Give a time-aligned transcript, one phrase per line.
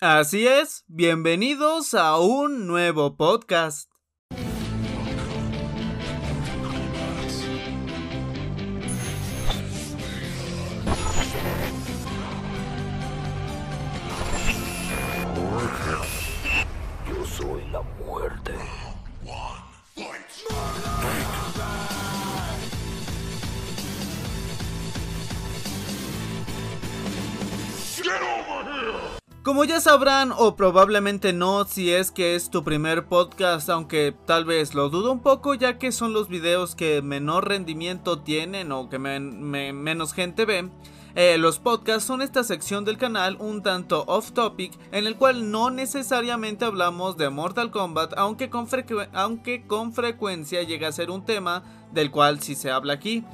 [0.00, 3.90] Así es, bienvenidos a un nuevo podcast.
[29.46, 34.44] Como ya sabrán o probablemente no si es que es tu primer podcast, aunque tal
[34.44, 38.88] vez lo dudo un poco ya que son los videos que menor rendimiento tienen o
[38.88, 40.68] que men- me- menos gente ve,
[41.14, 45.52] eh, los podcasts son esta sección del canal un tanto off topic en el cual
[45.52, 48.66] no necesariamente hablamos de Mortal Kombat aunque con,
[49.12, 53.24] aunque con frecuencia llega a ser un tema del cual sí se habla aquí.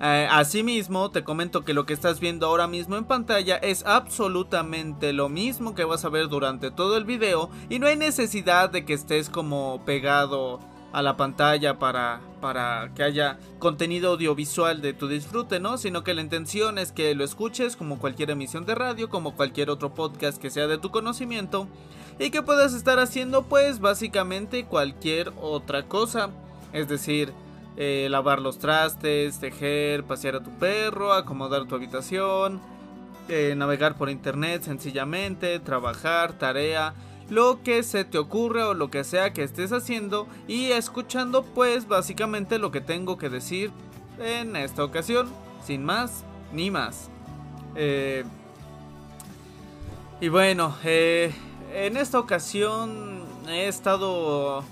[0.00, 5.12] Eh, asimismo, te comento que lo que estás viendo ahora mismo en pantalla es absolutamente
[5.12, 8.84] lo mismo que vas a ver durante todo el video y no hay necesidad de
[8.84, 10.58] que estés como pegado
[10.94, 15.76] a la pantalla para, para que haya contenido audiovisual de tu disfrute, ¿no?
[15.76, 19.70] Sino que la intención es que lo escuches como cualquier emisión de radio, como cualquier
[19.70, 21.66] otro podcast que sea de tu conocimiento
[22.20, 26.30] y que puedas estar haciendo pues básicamente cualquier otra cosa.
[26.72, 27.32] Es decir,
[27.76, 32.60] eh, lavar los trastes, tejer, pasear a tu perro, acomodar tu habitación,
[33.28, 36.94] eh, navegar por internet sencillamente, trabajar, tarea,
[37.30, 41.88] lo que se te ocurre o lo que sea que estés haciendo y escuchando pues
[41.88, 43.70] básicamente lo que tengo que decir
[44.18, 45.28] en esta ocasión,
[45.64, 47.08] sin más ni más.
[47.74, 48.24] Eh,
[50.20, 51.32] y bueno, eh,
[51.74, 54.64] en esta ocasión he estado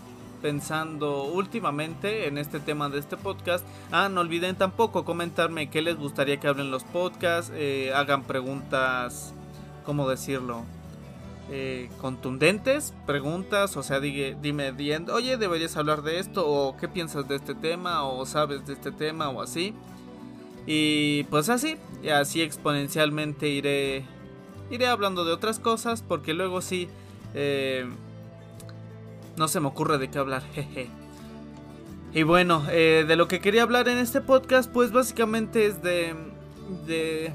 [0.42, 3.64] pensando últimamente en este tema de este podcast.
[3.90, 9.32] Ah, no olviden tampoco comentarme qué les gustaría que hablen los podcasts, eh, hagan preguntas,
[9.84, 10.64] ¿cómo decirlo?
[11.50, 16.88] Eh, contundentes, preguntas, o sea, digue- dime, di- oye, deberías hablar de esto, o qué
[16.88, 19.74] piensas de este tema, o sabes de este tema, o así.
[20.66, 21.76] Y pues así,
[22.14, 24.04] así exponencialmente iré,
[24.70, 26.88] iré hablando de otras cosas, porque luego sí,
[27.34, 27.86] eh,
[29.36, 30.88] no se me ocurre de qué hablar, jeje.
[32.14, 36.14] Y bueno, eh, de lo que quería hablar en este podcast, pues básicamente es de...
[36.86, 37.32] de...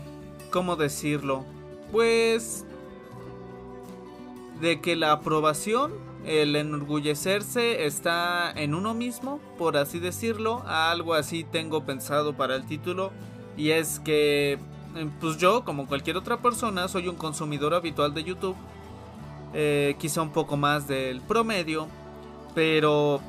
[0.52, 1.46] ¿Cómo decirlo?
[1.91, 2.63] Pues...
[4.62, 5.94] De que la aprobación,
[6.25, 10.64] el enorgullecerse está en uno mismo, por así decirlo.
[10.68, 13.12] Algo así tengo pensado para el título.
[13.56, 14.59] Y es que,
[15.19, 18.56] pues yo, como cualquier otra persona, soy un consumidor habitual de YouTube
[19.59, 21.88] eh, quizá un poco más del promedio,
[22.53, 23.19] pero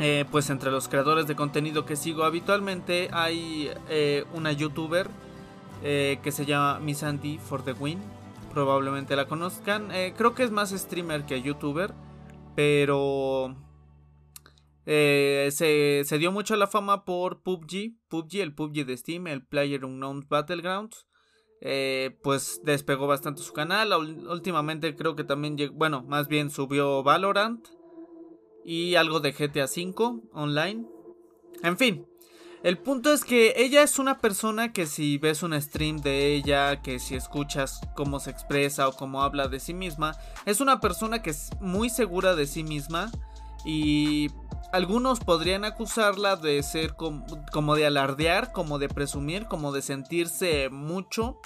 [0.00, 5.10] eh, pues entre los creadores de contenido que sigo habitualmente hay eh, una youtuber
[5.82, 7.98] que se llama Miss Andy for the Win,
[8.54, 11.92] probablemente la conozcan, creo que es más streamer que youtuber,
[12.56, 13.54] pero
[14.86, 19.84] se, se dio mucho la fama por PUBG, PUBG, el PUBG de Steam, el Player
[19.84, 21.06] Unknown Battlegrounds.
[21.66, 23.92] Eh, pues despegó bastante su canal.
[24.28, 27.66] Últimamente creo que también, lleg- bueno, más bien subió Valorant
[28.64, 30.84] y algo de GTA V online.
[31.62, 32.06] En fin,
[32.62, 36.82] el punto es que ella es una persona que si ves un stream de ella,
[36.82, 40.14] que si escuchas cómo se expresa o cómo habla de sí misma,
[40.44, 43.10] es una persona que es muy segura de sí misma
[43.64, 44.28] y
[44.72, 50.68] algunos podrían acusarla de ser com- como de alardear, como de presumir, como de sentirse
[50.70, 51.38] mucho.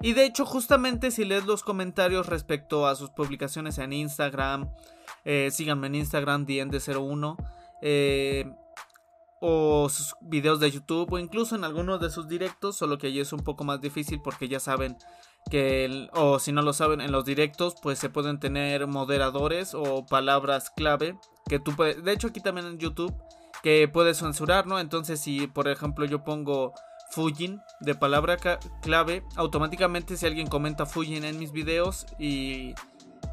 [0.00, 4.70] Y de hecho, justamente si lees los comentarios respecto a sus publicaciones en Instagram,
[5.24, 7.36] eh, síganme en Instagram, DND01,
[7.80, 8.44] eh,
[9.40, 13.20] o sus videos de YouTube, o incluso en algunos de sus directos, solo que allí
[13.20, 14.96] es un poco más difícil porque ya saben
[15.50, 20.06] que, o si no lo saben, en los directos, pues se pueden tener moderadores o
[20.06, 23.14] palabras clave que tú puedes, de hecho aquí también en YouTube,
[23.62, 24.78] que puedes censurar, ¿no?
[24.78, 26.74] Entonces si por ejemplo yo pongo
[27.10, 28.36] Fujin de palabra
[28.82, 32.74] clave, automáticamente si alguien comenta Fujin en mis videos y,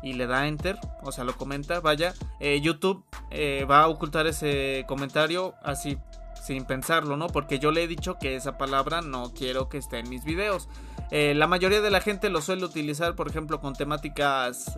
[0.04, 4.28] y le da enter, o sea lo comenta, vaya, eh, YouTube eh, va a ocultar
[4.28, 5.98] ese comentario así
[6.42, 7.28] sin pensarlo, ¿no?
[7.28, 10.70] Porque yo le he dicho que esa palabra no quiero que esté en mis videos.
[11.12, 14.76] Eh, la mayoría de la gente lo suele utilizar, por ejemplo, con temáticas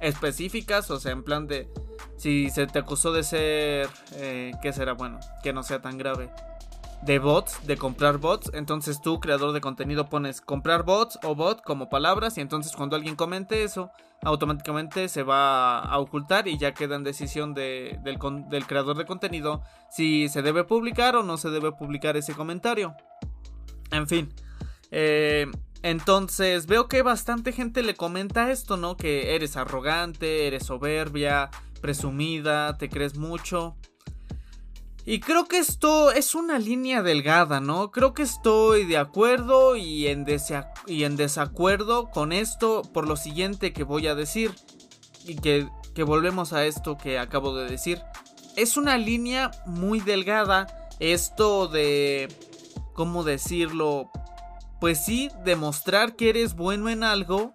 [0.00, 1.68] específicas, o sea, en plan de
[2.16, 4.92] si se te acusó de ser, eh, ¿qué será?
[4.94, 6.30] Bueno, que no sea tan grave.
[7.02, 8.50] De bots, de comprar bots.
[8.52, 12.36] Entonces tú, creador de contenido, pones comprar bots o bot como palabras.
[12.36, 13.90] Y entonces cuando alguien comente eso,
[14.22, 18.18] automáticamente se va a ocultar y ya queda en decisión de- del,
[18.50, 22.94] del creador de contenido si se debe publicar o no se debe publicar ese comentario.
[23.92, 24.32] En fin.
[24.90, 25.46] eh,
[25.82, 28.96] entonces veo que bastante gente le comenta esto, ¿no?
[28.96, 31.50] Que eres arrogante, eres soberbia,
[31.80, 33.76] presumida, te crees mucho.
[35.06, 37.90] Y creo que esto es una línea delgada, ¿no?
[37.90, 40.24] Creo que estoy de acuerdo y en,
[41.16, 44.54] desacuerdo con esto por lo siguiente que voy a decir.
[45.24, 45.68] Y que
[46.02, 48.02] volvemos a esto que acabo de decir.
[48.56, 50.66] Es una línea muy delgada
[50.98, 52.28] esto de...
[52.92, 54.10] ¿Cómo decirlo?
[54.80, 57.54] Pues sí, demostrar que eres bueno en algo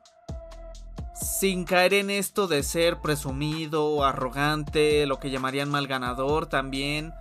[1.16, 7.14] sin caer en esto de ser presumido, arrogante, lo que llamarían mal ganador también.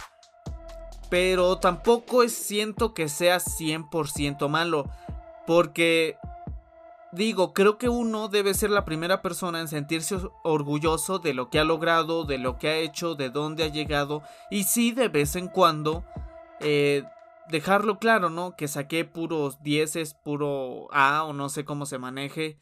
[1.08, 4.90] Pero tampoco siento que sea 100% malo.
[5.46, 6.18] Porque,
[7.12, 11.60] digo, creo que uno debe ser la primera persona en sentirse orgulloso de lo que
[11.60, 14.22] ha logrado, de lo que ha hecho, de dónde ha llegado.
[14.50, 16.04] Y sí, de vez en cuando,
[16.60, 17.04] eh,
[17.50, 18.56] dejarlo claro, ¿no?
[18.56, 22.58] Que saqué puros dieces, puro A o no sé cómo se maneje.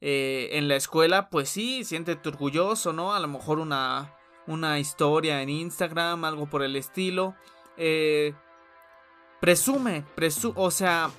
[0.00, 3.14] Eh, en la escuela, pues sí, siéntete orgulloso, ¿no?
[3.14, 4.14] A lo mejor una,
[4.46, 7.34] una historia en Instagram, algo por el estilo.
[7.76, 8.34] Eh,
[9.40, 11.10] presume, presu o sea,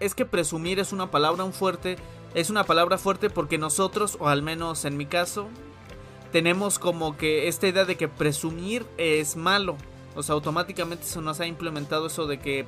[0.00, 1.96] es que presumir es una palabra un fuerte,
[2.34, 5.48] es una palabra fuerte porque nosotros, o al menos en mi caso,
[6.32, 9.76] tenemos como que esta idea de que presumir es malo.
[10.18, 12.66] O sea, automáticamente se nos ha implementado eso de que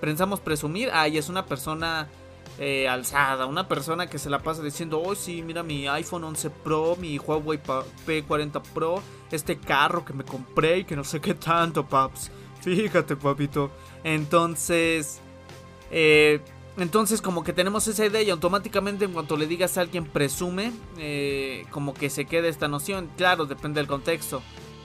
[0.00, 2.08] pensamos presumir, ay, es una persona
[2.58, 6.48] eh, alzada, una persona que se la pasa diciendo, oh sí, mira mi iPhone 11
[6.48, 11.34] Pro, mi Huawei P40 Pro, este carro que me compré y que no sé qué
[11.34, 12.30] tanto, paps.
[12.62, 13.70] Fíjate, papito.
[14.02, 15.20] Entonces,
[15.90, 16.40] eh,
[16.78, 20.72] entonces como que tenemos esa idea y automáticamente en cuanto le digas a alguien presume,
[20.96, 23.10] eh, como que se queda esta noción.
[23.18, 24.40] Claro, depende del contexto.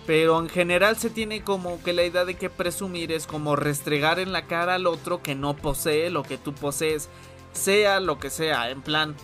[0.08, 4.20] Pero en general se tiene como que la idea de que presumir es como restregar
[4.20, 7.10] en la cara al otro que no posee lo que tú posees
[7.54, 9.16] sea lo que sea, en plan,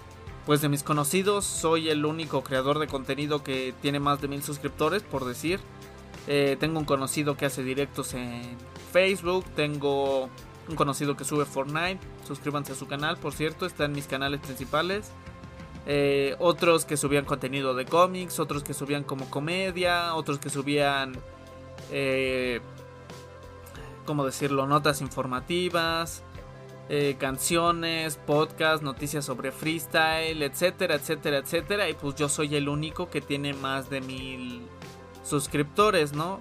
[0.45, 4.43] pues de mis conocidos soy el único creador de contenido que tiene más de mil
[4.43, 5.59] suscriptores, por decir.
[6.27, 8.41] Eh, tengo un conocido que hace directos en
[8.91, 10.29] Facebook, tengo
[10.67, 14.41] un conocido que sube Fortnite, suscríbanse a su canal, por cierto, está en mis canales
[14.41, 15.11] principales.
[15.89, 21.13] Eh, otros que subían contenido de cómics, otros que subían como comedia, otros que subían,
[21.91, 22.59] eh,
[24.05, 26.23] ¿cómo decirlo?, notas informativas.
[26.89, 31.89] Eh, canciones, podcast, noticias sobre freestyle, etcétera, etcétera, etcétera.
[31.89, 34.61] Y pues yo soy el único que tiene más de mil
[35.23, 36.39] suscriptores, ¿no?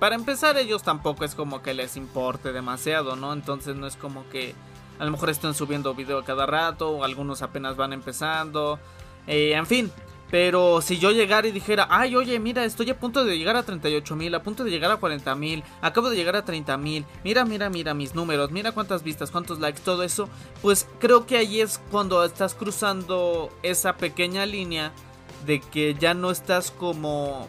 [0.00, 3.32] Para empezar, ellos tampoco es como que les importe demasiado, ¿no?
[3.32, 4.54] Entonces no es como que
[4.98, 8.78] a lo mejor estén subiendo video cada rato, o algunos apenas van empezando.
[9.26, 9.90] Eh, en fin,
[10.30, 13.62] pero si yo llegara y dijera, ay, oye, mira, estoy a punto de llegar a
[13.62, 17.04] 38 mil, a punto de llegar a 40 mil, acabo de llegar a 30 mil,
[17.22, 20.28] mira, mira, mira mis números, mira cuántas vistas, cuántos likes, todo eso,
[20.60, 24.92] pues creo que ahí es cuando estás cruzando esa pequeña línea
[25.46, 27.46] de que ya no estás como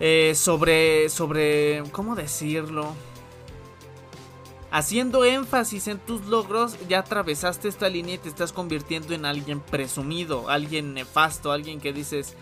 [0.00, 2.94] eh, sobre, sobre, ¿cómo decirlo?
[4.74, 9.60] Haciendo énfasis en tus logros, ya atravesaste esta línea y te estás convirtiendo en alguien
[9.60, 12.34] presumido, alguien nefasto, alguien que dices,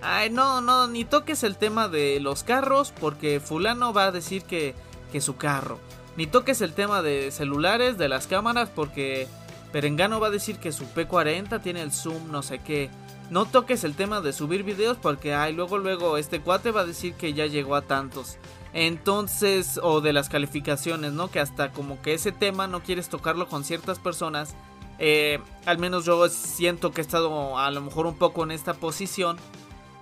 [0.00, 4.44] ay, no, no, ni toques el tema de los carros porque fulano va a decir
[4.44, 4.74] que,
[5.12, 5.78] que su carro.
[6.16, 9.28] Ni toques el tema de celulares, de las cámaras, porque
[9.70, 12.88] Perengano va a decir que su P40 tiene el zoom, no sé qué.
[13.28, 16.86] No toques el tema de subir videos porque, ay, luego, luego, este cuate va a
[16.86, 18.38] decir que ya llegó a tantos.
[18.74, 21.30] Entonces, o de las calificaciones, ¿no?
[21.30, 24.56] Que hasta como que ese tema no quieres tocarlo con ciertas personas.
[24.98, 28.74] Eh, al menos yo siento que he estado a lo mejor un poco en esta
[28.74, 29.38] posición.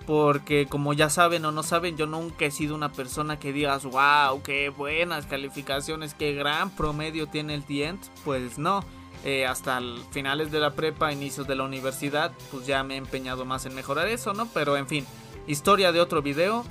[0.06, 3.84] Porque como ya saben o no saben, yo nunca he sido una persona que digas,
[3.84, 8.02] wow, qué buenas calificaciones, qué gran promedio tiene el Tient.
[8.24, 8.82] Pues no,
[9.24, 13.44] eh, hasta finales de la prepa, inicios de la universidad, pues ya me he empeñado
[13.44, 14.48] más en mejorar eso, ¿no?
[14.52, 15.06] Pero en fin,
[15.46, 16.64] historia de otro video,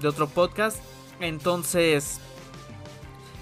[0.00, 0.82] de otro podcast.
[1.20, 2.20] Entonces,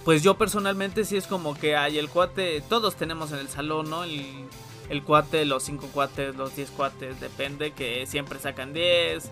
[0.05, 3.91] pues yo personalmente sí es como que hay el cuate, todos tenemos en el salón,
[3.91, 4.05] ¿no?
[4.05, 9.31] El, cuate, los 5 cuates, los 10 cuates, depende, que siempre sacan 10,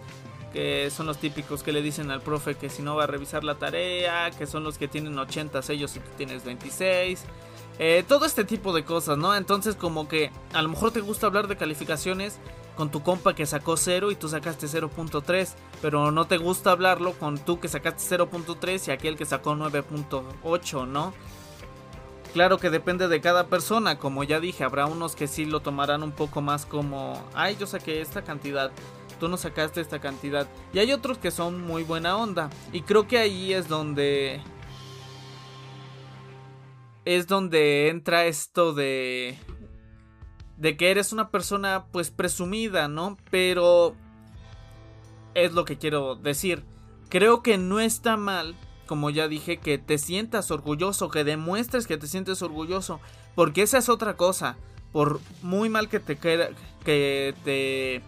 [0.53, 3.43] que son los típicos que le dicen al profe que si no va a revisar
[3.43, 7.25] la tarea, que son los que tienen 80 sellos y tú tienes 26.
[7.79, 9.35] Eh, todo este tipo de cosas, ¿no?
[9.35, 12.39] Entonces como que a lo mejor te gusta hablar de calificaciones
[12.77, 17.15] con tu compa que sacó 0 y tú sacaste 0.3, pero no te gusta hablarlo
[17.15, 21.13] con tú que sacaste 0.3 y aquel que sacó 9.8, ¿no?
[22.33, 26.03] Claro que depende de cada persona, como ya dije, habrá unos que sí lo tomarán
[26.03, 28.71] un poco más como, ay, yo saqué esta cantidad,
[29.19, 33.09] tú no sacaste esta cantidad, y hay otros que son muy buena onda, y creo
[33.09, 34.43] que ahí es donde
[37.07, 39.39] es donde entra esto de
[40.57, 43.17] de que eres una persona pues presumida, ¿no?
[43.31, 43.95] Pero
[45.35, 46.65] es lo que quiero decir.
[47.09, 51.99] Creo que no está mal, como ya dije, que te sientas orgulloso, que demuestres que
[51.99, 53.01] te sientes orgulloso,
[53.35, 54.57] porque esa es otra cosa.
[54.93, 58.03] Por muy mal que te que te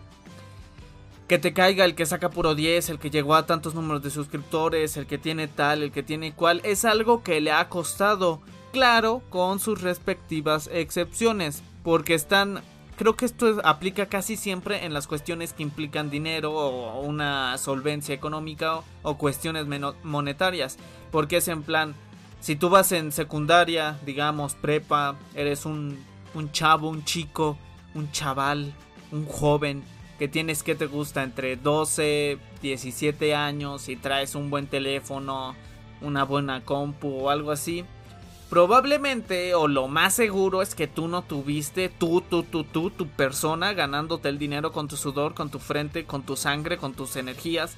[1.29, 4.11] que te caiga el que saca puro 10, el que llegó a tantos números de
[4.11, 8.41] suscriptores, el que tiene tal, el que tiene cual, es algo que le ha costado,
[8.73, 12.61] claro, con sus respectivas excepciones, porque están
[12.99, 18.15] creo que esto aplica casi siempre en las cuestiones que implican dinero o una solvencia
[18.15, 19.65] económica o, cuestiones
[20.03, 20.77] monetarias.
[21.11, 21.95] Porque es en plan,
[22.41, 25.99] si tú vas en secundaria, digamos, prepa, eres un,
[26.35, 27.57] un chavo, un chico,
[27.95, 28.75] un chaval,
[29.11, 29.83] un joven,
[30.19, 35.55] que tienes que te gusta entre 12, 17 años y traes un buen teléfono,
[36.03, 37.87] una buena compu o algo así
[38.49, 43.07] Probablemente o lo más seguro es que tú no tuviste tú, tú, tú, tú, tu
[43.07, 47.17] persona ganándote el dinero con tu sudor, con tu frente, con tu sangre, con tus
[47.17, 47.77] energías,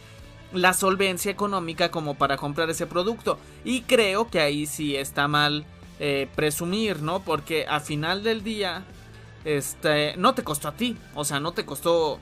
[0.53, 3.39] la solvencia económica como para comprar ese producto.
[3.65, 5.65] Y creo que ahí sí está mal
[5.99, 7.21] eh, presumir, ¿no?
[7.21, 8.85] Porque a final del día,
[9.45, 12.21] este, no te costó a ti, o sea, no te costó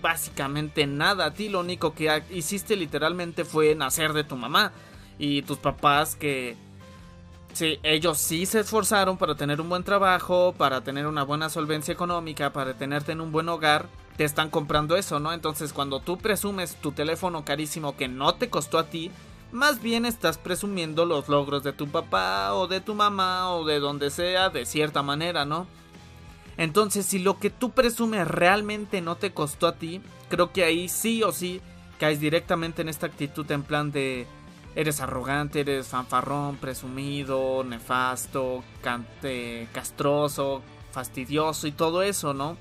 [0.00, 4.72] básicamente nada a ti, lo único que hiciste literalmente fue nacer de tu mamá
[5.18, 6.56] y tus papás que
[7.52, 11.92] Sí, ellos sí se esforzaron para tener un buen trabajo, para tener una buena solvencia
[11.92, 13.88] económica, para tenerte en un buen hogar.
[14.16, 15.32] Te están comprando eso, ¿no?
[15.32, 19.10] Entonces cuando tú presumes tu teléfono carísimo que no te costó a ti,
[19.52, 23.80] más bien estás presumiendo los logros de tu papá o de tu mamá o de
[23.80, 25.66] donde sea de cierta manera, ¿no?
[26.56, 30.88] Entonces si lo que tú presumes realmente no te costó a ti, creo que ahí
[30.88, 31.60] sí o sí
[31.98, 34.26] caes directamente en esta actitud en plan de
[34.74, 40.62] eres arrogante, eres fanfarrón, presumido, nefasto, cante, castroso,
[40.92, 42.56] fastidioso y todo eso, ¿no?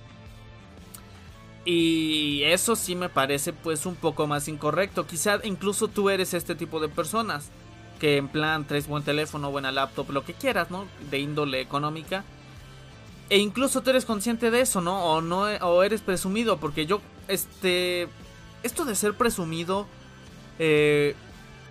[1.66, 5.06] Y eso sí me parece pues un poco más incorrecto.
[5.06, 7.50] Quizá incluso tú eres este tipo de personas.
[8.00, 10.88] Que en plan traes buen teléfono, buena laptop, lo que quieras, ¿no?
[11.12, 12.24] De índole económica.
[13.30, 15.04] E incluso tú eres consciente de eso, ¿no?
[15.04, 16.58] O no o eres presumido.
[16.58, 18.08] Porque yo, este.
[18.64, 19.86] Esto de ser presumido.
[20.60, 21.16] Eh,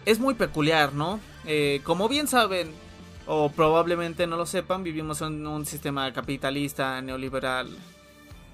[0.09, 1.21] es muy peculiar, ¿no?
[1.45, 2.71] Eh, como bien saben,
[3.27, 7.69] o probablemente no lo sepan, vivimos en un sistema capitalista, neoliberal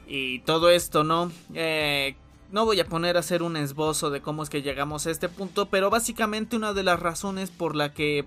[0.08, 1.30] y todo esto, ¿no?
[1.54, 2.16] Eh,
[2.50, 5.28] no voy a poner a hacer un esbozo de cómo es que llegamos a este
[5.28, 8.24] punto, pero básicamente una de las razones por la que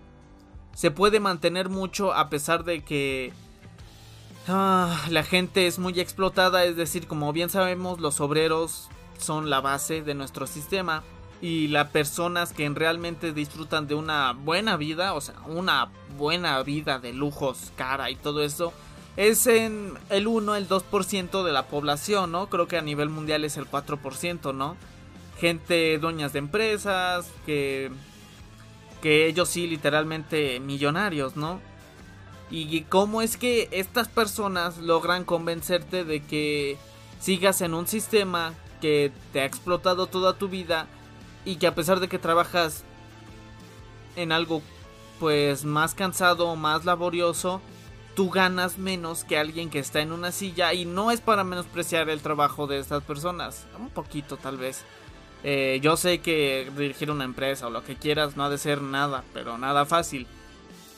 [0.73, 3.33] se puede mantener mucho a pesar de que
[4.47, 9.59] ah, la gente es muy explotada, es decir, como bien sabemos, los obreros son la
[9.59, 11.03] base de nuestro sistema
[11.41, 16.99] y las personas que realmente disfrutan de una buena vida, o sea, una buena vida
[16.99, 18.73] de lujos, cara y todo eso,
[19.17, 22.49] es en el 1, el 2% de la población, ¿no?
[22.49, 24.77] Creo que a nivel mundial es el 4%, ¿no?
[25.39, 27.91] Gente dueñas de empresas, que,
[29.01, 31.59] que ellos sí literalmente millonarios, ¿no?
[32.49, 36.77] Y cómo es que estas personas logran convencerte de que
[37.19, 40.87] sigas en un sistema que te ha explotado toda tu vida
[41.47, 42.83] y que a pesar de que trabajas
[44.17, 44.61] en algo
[45.17, 47.61] pues más cansado, más laborioso,
[48.17, 52.09] tú ganas menos que alguien que está en una silla y no es para menospreciar
[52.09, 54.83] el trabajo de estas personas, un poquito tal vez.
[55.45, 58.81] Eh, yo sé que dirigir una empresa o lo que quieras no ha de ser
[58.81, 60.27] nada, pero nada fácil.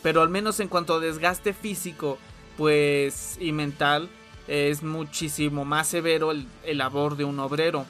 [0.02, 2.18] Pero al menos en cuanto a desgaste físico,
[2.58, 4.10] pues y mental,
[4.48, 7.86] es muchísimo más severo el, el labor de un obrero.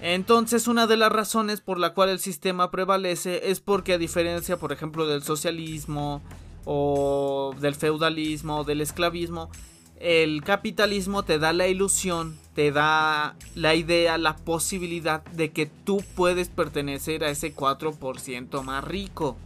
[0.00, 4.58] Entonces una de las razones por la cual el sistema prevalece es porque a diferencia
[4.58, 6.22] por ejemplo del socialismo
[6.66, 9.50] o del feudalismo o del esclavismo,
[9.98, 16.04] el capitalismo te da la ilusión, te da la idea, la posibilidad de que tú
[16.14, 19.38] puedes pertenecer a ese 4% más rico.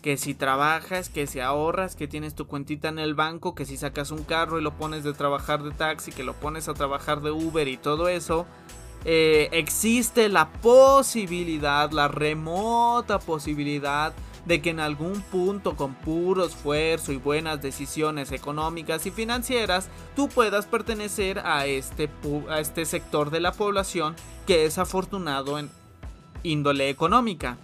[0.00, 3.76] Que si trabajas, que si ahorras, que tienes tu cuentita en el banco, que si
[3.76, 7.20] sacas un carro y lo pones de trabajar de taxi, que lo pones a trabajar
[7.20, 8.46] de Uber y todo eso,
[9.08, 14.12] eh, existe la posibilidad, la remota posibilidad
[14.46, 20.28] de que en algún punto con puro esfuerzo y buenas decisiones económicas y financieras tú
[20.28, 22.10] puedas pertenecer a este,
[22.48, 25.70] a este sector de la población que es afortunado en
[26.42, 27.58] índole económica.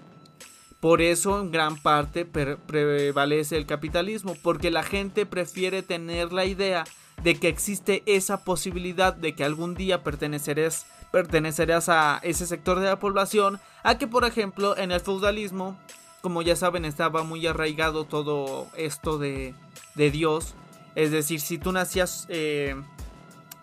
[0.78, 6.84] Por eso en gran parte prevalece el capitalismo, porque la gente prefiere tener la idea
[7.22, 12.86] de que existe esa posibilidad de que algún día pertenecerás pertenecerás a ese sector de
[12.86, 15.76] la población, a que por ejemplo en el feudalismo
[16.22, 19.54] como ya saben, estaba muy arraigado todo esto de,
[19.96, 20.54] de Dios.
[20.94, 22.80] Es decir, si tú nacías eh,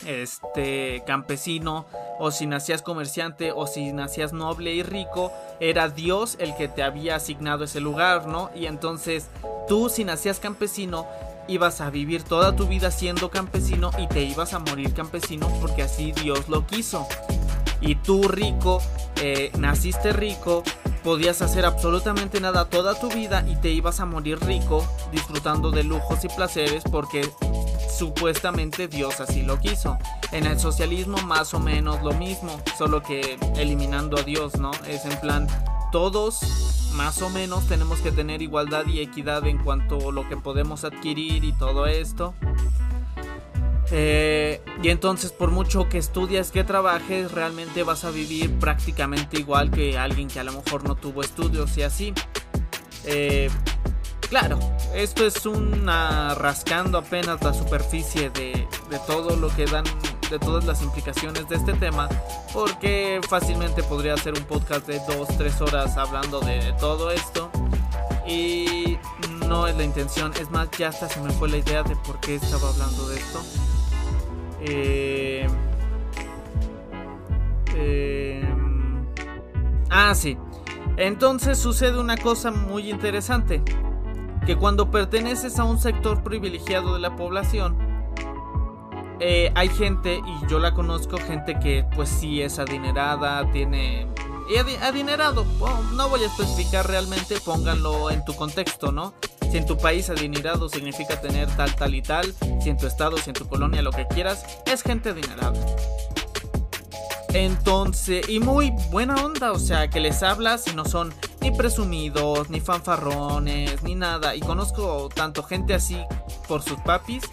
[0.06, 1.88] este campesino
[2.20, 6.84] o si nacías comerciante o si nacías noble y rico, era Dios el que te
[6.84, 8.52] había asignado ese lugar, ¿no?
[8.54, 9.30] Y entonces
[9.68, 11.08] tú si nacías campesino
[11.48, 15.84] ibas a vivir toda tu vida siendo campesino y te ibas a morir campesino porque
[15.84, 17.08] así Dios lo quiso.
[17.82, 18.82] Y tú rico,
[19.22, 20.64] eh, naciste rico,
[21.04, 25.84] podías hacer absolutamente nada toda tu vida y te ibas a morir rico disfrutando de
[25.84, 27.30] lujos y placeres porque
[27.90, 29.98] supuestamente Dios así lo quiso.
[30.32, 34.72] En el socialismo más o menos lo mismo, solo que eliminando a Dios, ¿no?
[34.88, 35.48] Es en plan,
[35.92, 36.40] todos
[36.94, 40.84] más o menos tenemos que tener igualdad y equidad en cuanto a lo que podemos
[40.84, 42.34] adquirir y todo esto.
[43.92, 49.72] Eh, y entonces por mucho que estudies, que trabajes, realmente vas a vivir prácticamente igual
[49.72, 52.14] que alguien que a lo mejor no tuvo estudios y así.
[53.06, 53.50] Eh,
[54.30, 54.60] claro,
[54.94, 59.86] esto es una rascando apenas la superficie de, de todo lo que dan,
[60.30, 62.08] de todas las implicaciones de este tema,
[62.54, 67.50] porque fácilmente podría hacer un podcast de 2-3 horas hablando de todo esto.
[68.28, 69.00] Y
[69.48, 72.20] no es la intención, es más, ya hasta se me fue la idea de por
[72.20, 73.42] qué estaba hablando de esto.
[74.62, 75.48] Eh,
[77.76, 78.44] eh,
[79.90, 80.38] ah, sí.
[80.98, 83.62] Entonces sucede una cosa muy interesante.
[84.46, 87.78] Que cuando perteneces a un sector privilegiado de la población,
[89.20, 94.08] eh, hay gente, y yo la conozco, gente que pues sí es adinerada, tiene...
[94.58, 95.46] Adinerado,
[95.94, 99.14] no voy a especificar realmente, pónganlo en tu contexto, ¿no?
[99.52, 103.18] Si en tu país adinerado significa tener tal, tal y tal, si en tu estado,
[103.18, 105.54] si en tu colonia, lo que quieras, es gente adinerada.
[107.34, 112.50] Entonces, y muy buena onda, o sea, que les hablas y no son ni presumidos,
[112.50, 114.36] ni fanfarrones, ni nada.
[114.36, 115.98] Y conozco tanto gente así
[116.48, 117.24] por sus papis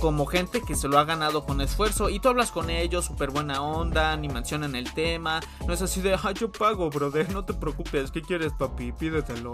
[0.00, 3.30] como gente que se lo ha ganado con esfuerzo y tú hablas con ellos, súper
[3.30, 7.44] buena onda, ni mencionan el tema, no es así de, ah, yo pago, brother, no
[7.44, 8.92] te preocupes, ¿qué quieres, papi?
[8.92, 9.52] Pídetelo.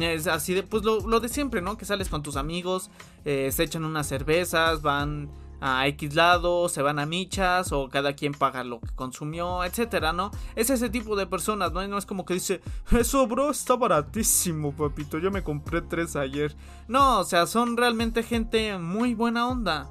[0.00, 1.76] Es así de, pues lo, de siempre, ¿no?
[1.76, 2.90] Que sales con tus amigos,
[3.24, 5.28] eh, se echan unas cervezas, van
[5.60, 10.12] a X lado, se van a michas o cada quien paga lo que consumió, etcétera,
[10.12, 10.30] ¿no?
[10.54, 11.86] Es ese tipo de personas, ¿no?
[11.86, 16.56] no es como que dice, eso, bro, está baratísimo, papito, yo me compré tres ayer.
[16.86, 19.88] No, o sea, son realmente gente muy buena onda.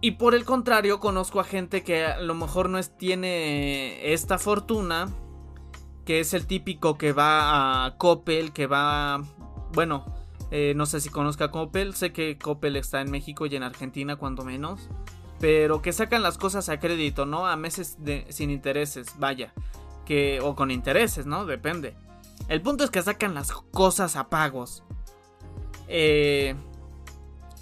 [0.00, 4.36] Y por el contrario, conozco a gente que a lo mejor no es, tiene esta
[4.36, 5.08] fortuna,
[6.04, 9.22] que es el típico que va a Coppel, que va,
[9.72, 10.04] bueno,
[10.54, 14.16] eh, no sé si conozca Coppel, sé que Coppel está en México y en Argentina
[14.16, 14.90] cuando menos.
[15.40, 17.46] Pero que sacan las cosas a crédito, ¿no?
[17.46, 17.96] A meses
[18.28, 19.54] sin intereses, vaya.
[20.04, 21.46] Que, o con intereses, ¿no?
[21.46, 21.96] Depende.
[22.48, 24.84] El punto es que sacan las cosas a pagos.
[25.88, 26.54] Eh,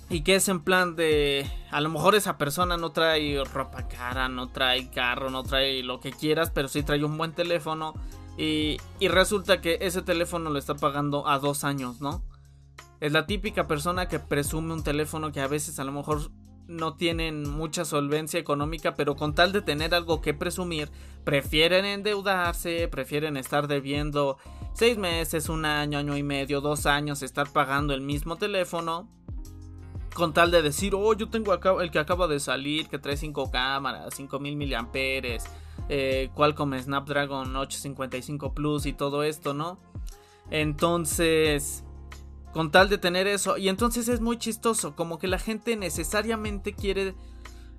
[0.09, 1.49] y que es en plan de...
[1.71, 6.01] A lo mejor esa persona no trae ropa cara, no trae carro, no trae lo
[6.01, 7.95] que quieras, pero sí trae un buen teléfono.
[8.37, 12.25] Y, y resulta que ese teléfono lo está pagando a dos años, ¿no?
[13.01, 16.31] Es la típica persona que presume un teléfono que a veces a lo mejor
[16.71, 20.91] no tienen mucha solvencia económica, pero con tal de tener algo que presumir,
[21.25, 24.37] prefieren endeudarse, prefieren estar debiendo
[24.75, 29.09] seis meses, un año, año y medio, dos años, estar pagando el mismo teléfono.
[30.15, 33.51] Con tal de decir, oh, yo tengo el que acaba de salir, que trae cinco
[33.51, 35.45] cámaras, 5000 miliamperes,
[35.89, 39.79] eh, Qualcomm Snapdragon 855 Plus y todo esto, ¿no?
[40.51, 41.85] Entonces,
[42.53, 43.57] con tal de tener eso.
[43.57, 47.15] Y entonces es muy chistoso, como que la gente necesariamente quiere...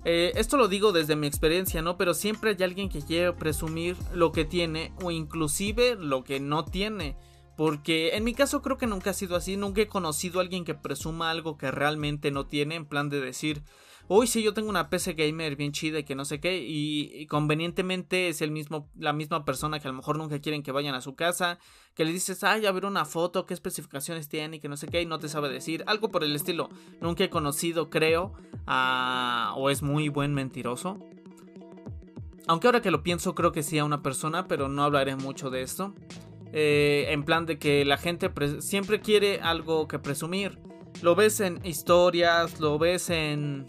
[0.04, 1.96] Eh, esto lo digo desde mi experiencia, ¿no?
[1.96, 6.64] Pero siempre hay alguien que quiere presumir lo que tiene o inclusive lo que no
[6.64, 7.16] tiene.
[7.56, 10.64] Porque en mi caso creo que nunca ha sido así, nunca he conocido a alguien
[10.64, 13.62] que presuma algo que realmente no tiene, en plan de decir,
[14.08, 17.26] uy, sí, yo tengo una PC gamer bien chida y que no sé qué, y,
[17.26, 20.94] convenientemente es el mismo, la misma persona que a lo mejor nunca quieren que vayan
[20.94, 21.58] a su casa,
[21.94, 24.88] que le dices, ay, a ver una foto, qué especificaciones tiene y que no sé
[24.88, 26.68] qué, y no te sabe decir, algo por el estilo.
[27.00, 28.32] Nunca he conocido, creo,
[28.66, 30.98] o es muy buen mentiroso.
[32.48, 35.50] Aunque ahora que lo pienso, creo que sí a una persona, pero no hablaré mucho
[35.50, 35.94] de esto.
[36.52, 40.58] Eh, en plan de que la gente siempre quiere algo que presumir.
[41.00, 43.64] Lo ves en historias, lo ves en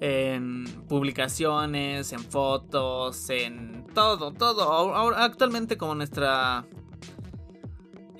[0.00, 5.14] en publicaciones, en fotos, en todo, todo.
[5.16, 6.66] Actualmente como nuestra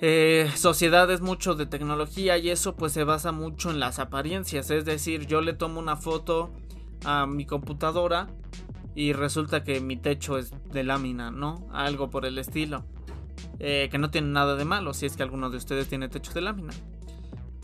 [0.01, 4.71] eh, sociedad es mucho de tecnología y eso pues se basa mucho en las apariencias.
[4.71, 6.51] Es decir, yo le tomo una foto
[7.05, 8.27] a mi computadora
[8.95, 11.67] y resulta que mi techo es de lámina, ¿no?
[11.71, 12.85] Algo por el estilo.
[13.59, 16.33] Eh, que no tiene nada de malo si es que alguno de ustedes tiene techo
[16.33, 16.73] de lámina.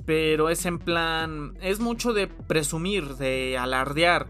[0.05, 4.27] Pero es en plan, es mucho de presumir, de alardear.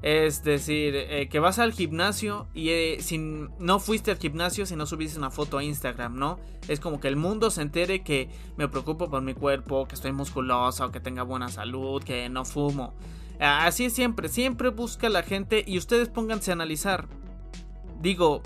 [0.00, 4.76] Es decir, eh, que vas al gimnasio y eh, si no fuiste al gimnasio si
[4.76, 6.38] no subiste una foto a Instagram, ¿no?
[6.68, 10.12] Es como que el mundo se entere que me preocupo por mi cuerpo, que estoy
[10.12, 12.94] musculoso, que tenga buena salud, que no fumo.
[13.40, 17.08] Así es siempre, siempre busca la gente y ustedes pónganse a analizar.
[18.00, 18.42] Digo,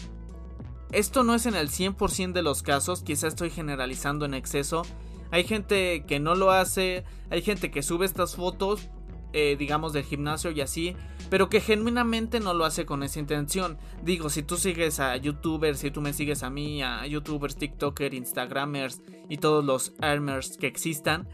[0.91, 4.83] esto no es en el 100% de los casos, quizá estoy generalizando en exceso.
[5.33, 8.91] Hay gente que no lo hace, hay gente que sube estas fotos,
[9.33, 10.95] eh, digamos, del gimnasio y así,
[11.31, 13.79] pero que genuinamente no lo hace con esa intención.
[14.05, 18.15] Digo, si tú sigues a youtubers, si tú me sigues a mí, a youtubers, tiktokers,
[18.15, 21.27] instagramers y todos los armers que existan,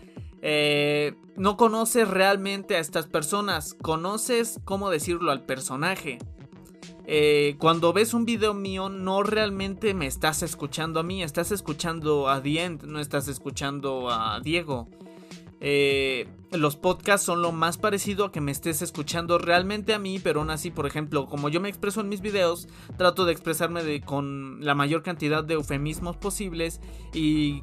[0.43, 6.19] eh, no conoces realmente a estas personas, conoces, cómo decirlo, al personaje.
[7.11, 12.29] Eh, cuando ves un video mío, no realmente me estás escuchando a mí, estás escuchando
[12.29, 14.89] a Dient, no estás escuchando a Diego.
[15.59, 20.19] Eh, los podcasts son lo más parecido a que me estés escuchando realmente a mí,
[20.19, 22.69] pero aún así, por ejemplo, como yo me expreso en mis videos,
[22.99, 26.79] trato de expresarme con la mayor cantidad de eufemismos posibles
[27.15, 27.63] y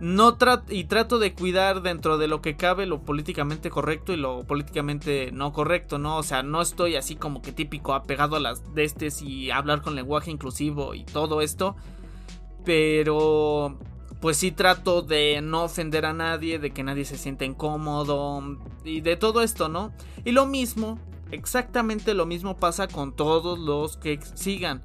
[0.00, 0.36] no
[0.70, 5.30] y trato de cuidar dentro de lo que cabe lo políticamente correcto y lo políticamente
[5.32, 6.16] no correcto, ¿no?
[6.16, 9.82] O sea, no estoy así como que típico apegado a las de estes y hablar
[9.82, 11.76] con lenguaje inclusivo y todo esto.
[12.64, 13.78] Pero
[14.20, 18.42] pues sí trato de no ofender a nadie, de que nadie se sienta incómodo
[18.84, 19.92] y de todo esto, ¿no?
[20.24, 20.98] Y lo mismo,
[21.30, 24.82] exactamente lo mismo pasa con todos los que sigan.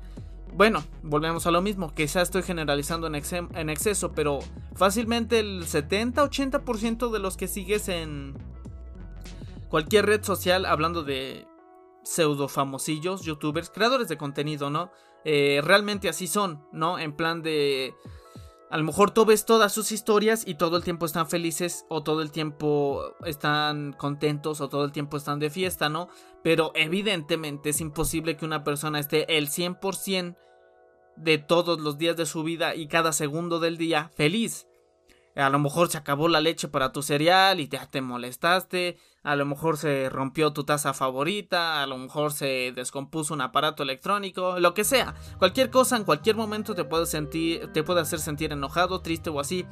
[0.55, 3.15] Bueno, volvemos a lo mismo, quizá estoy generalizando en,
[3.69, 4.39] exceso, pero
[4.73, 8.37] fácilmente el 70-80% de los que sigues en
[9.67, 11.45] cualquier red social, hablando de
[12.03, 14.91] pseudo famosillos, youtubers, creadores de contenido, ¿no?
[15.25, 16.99] Eh, realmente así son, ¿no?
[16.99, 17.93] En plan de...
[18.71, 22.01] A lo mejor tú ves todas sus historias y todo el tiempo están felices o
[22.01, 26.07] todo el tiempo están contentos o todo el tiempo están de fiesta, ¿no?
[26.43, 30.35] Pero evidentemente es imposible que una persona esté el 100%
[31.17, 34.67] de todos los días de su vida y cada segundo del día feliz.
[35.35, 38.97] A lo mejor se acabó la leche para tu cereal y ya te molestaste.
[39.21, 41.83] A lo mejor se rompió tu taza favorita.
[41.83, 44.59] A lo mejor se descompuso un aparato electrónico.
[44.59, 45.13] Lo que sea.
[45.37, 49.41] Cualquier cosa en cualquier momento te puede, sentir, te puede hacer sentir enojado, triste o
[49.41, 49.65] así.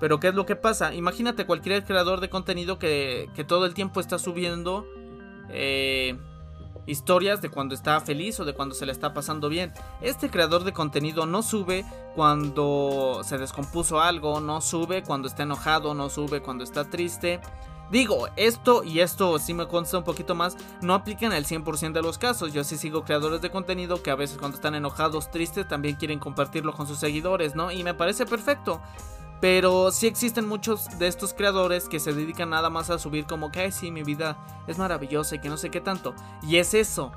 [0.00, 0.94] Pero ¿qué es lo que pasa?
[0.94, 4.86] Imagínate cualquier creador de contenido que, que todo el tiempo está subiendo.
[5.50, 6.16] Eh,
[6.90, 9.72] historias de cuando está feliz o de cuando se le está pasando bien.
[10.00, 15.94] Este creador de contenido no sube cuando se descompuso algo, no sube cuando está enojado,
[15.94, 17.40] no sube cuando está triste.
[17.90, 22.02] Digo, esto y esto sí me consta un poquito más, no aplican el 100% de
[22.02, 22.52] los casos.
[22.52, 26.20] Yo sí sigo creadores de contenido que a veces cuando están enojados, tristes, también quieren
[26.20, 27.72] compartirlo con sus seguidores, ¿no?
[27.72, 28.80] Y me parece perfecto.
[29.40, 33.50] Pero sí existen muchos de estos creadores que se dedican nada más a subir como
[33.50, 36.14] que, ay, sí, mi vida es maravillosa y que no sé qué tanto.
[36.42, 37.12] Y es eso,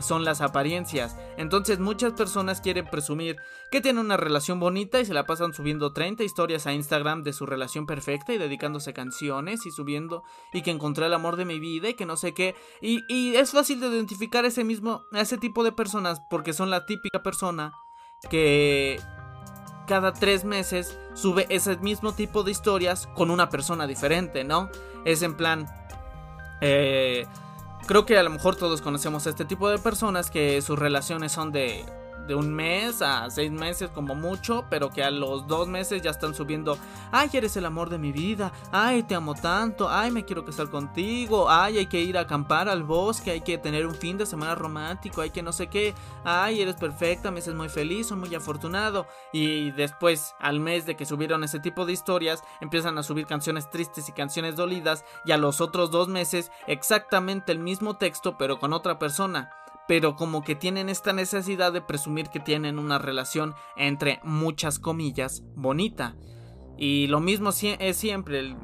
[0.00, 1.16] son las apariencias.
[1.36, 3.36] Entonces muchas personas quieren presumir
[3.70, 7.32] que tienen una relación bonita y se la pasan subiendo 30 historias a Instagram de
[7.32, 11.58] su relación perfecta y dedicándose canciones y subiendo y que encontré el amor de mi
[11.58, 12.54] vida y que no sé qué.
[12.80, 16.86] Y, es fácil de identificar ese mismo, a ese tipo de personas porque son la
[16.86, 17.72] típica persona
[18.30, 19.00] que
[19.88, 24.70] cada tres meses sube ese mismo tipo de historias con una persona diferente, ¿no?
[25.04, 25.66] Es en plan...
[26.60, 27.26] Eh,
[27.86, 31.32] creo que a lo mejor todos conocemos a este tipo de personas que sus relaciones
[31.32, 31.84] son de
[32.28, 36.10] de un mes a seis meses como mucho, pero que a los dos meses ya
[36.10, 36.78] están subiendo,
[37.10, 40.68] ay, eres el amor de mi vida, ay, te amo tanto, ay, me quiero casar
[40.68, 44.26] contigo, ay, hay que ir a acampar al bosque, hay que tener un fin de
[44.26, 48.18] semana romántico, hay que no sé qué, ay, eres perfecta, me haces muy feliz, soy
[48.18, 49.06] muy afortunado.
[49.32, 53.70] Y después, al mes de que subieron ese tipo de historias, empiezan a subir canciones
[53.70, 58.58] tristes y canciones dolidas, y a los otros dos meses, exactamente el mismo texto, pero
[58.58, 59.50] con otra persona
[59.88, 65.42] pero como que tienen esta necesidad de presumir que tienen una relación entre muchas comillas
[65.56, 66.14] bonita.
[66.76, 68.54] Y lo mismo es siempre,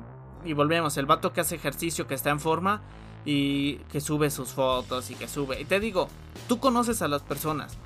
[0.45, 2.83] y volvemos, el vato que hace ejercicio, que está en forma
[3.25, 5.61] y que sube sus fotos y que sube.
[5.61, 6.09] Y te digo,
[6.47, 7.79] tú conoces a las personas.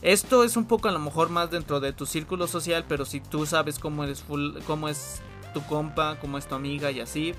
[0.00, 3.20] Esto es un poco a lo mejor más dentro de tu círculo social, pero si
[3.20, 4.24] tú sabes cómo eres
[4.66, 5.20] cómo es
[5.52, 7.34] tu compa, cómo es tu amiga y así,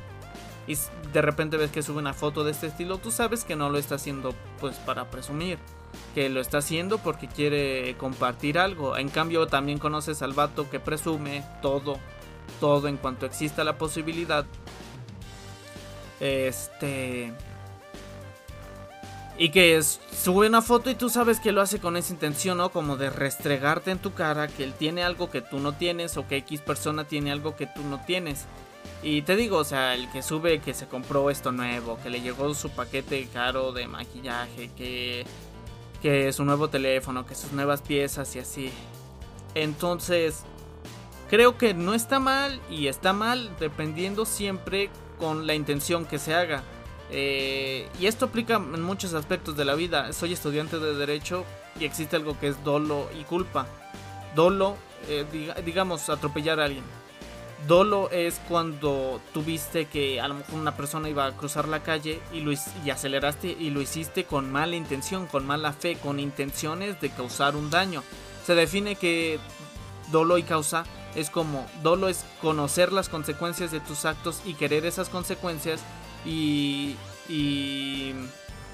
[0.67, 0.77] y
[1.13, 3.77] de repente ves que sube una foto de este estilo, tú sabes que no lo
[3.77, 5.59] está haciendo pues para presumir,
[6.13, 8.97] que lo está haciendo porque quiere compartir algo.
[8.97, 11.99] En cambio también conoces al vato que presume todo,
[12.59, 14.45] todo en cuanto exista la posibilidad.
[16.19, 17.33] Este
[19.37, 22.69] Y que sube una foto y tú sabes que lo hace con esa intención, ¿no?
[22.69, 26.25] Como de restregarte en tu cara que él tiene algo que tú no tienes o
[26.25, 28.45] que X persona tiene algo que tú no tienes.
[29.03, 32.21] Y te digo, o sea, el que sube que se compró esto nuevo, que le
[32.21, 35.25] llegó su paquete caro de maquillaje, que,
[36.01, 38.71] que su nuevo teléfono, que sus nuevas piezas y así.
[39.53, 40.43] Entonces,
[41.29, 46.33] creo que no está mal y está mal dependiendo siempre con la intención que se
[46.33, 46.63] haga.
[47.11, 50.11] Eh, y esto aplica en muchos aspectos de la vida.
[50.13, 51.45] Soy estudiante de derecho
[51.79, 53.67] y existe algo que es dolo y culpa.
[54.33, 54.77] Dolo,
[55.07, 55.25] eh,
[55.63, 56.83] digamos, atropellar a alguien
[57.67, 62.19] Dolo es cuando tuviste que a lo mejor una persona iba a cruzar la calle
[62.31, 67.01] y, lo, y aceleraste y lo hiciste con mala intención, con mala fe, con intenciones
[67.01, 68.03] de causar un daño.
[68.45, 69.39] Se define que
[70.11, 74.85] dolo y causa es como dolo es conocer las consecuencias de tus actos y querer
[74.85, 75.81] esas consecuencias
[76.25, 76.95] y,
[77.29, 78.13] y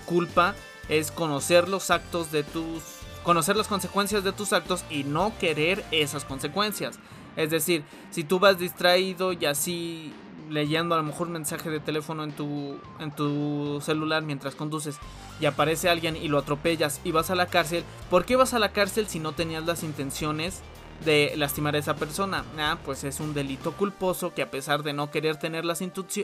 [0.06, 0.56] culpa
[0.89, 2.84] es conocer los actos de tus
[3.23, 6.99] conocer las consecuencias de tus actos y no querer esas consecuencias.
[7.36, 10.13] Es decir, si tú vas distraído y así
[10.50, 14.98] leyendo a lo mejor un mensaje de teléfono en tu, en tu celular mientras conduces
[15.39, 18.60] y aparece alguien y lo atropellas y vas a la cárcel, ¿por qué vas a
[18.60, 20.62] la cárcel si no tenías las intenciones
[21.06, 22.44] de lastimar a esa persona?
[22.58, 25.82] Ah, pues es un delito culposo que a pesar de no querer tener las,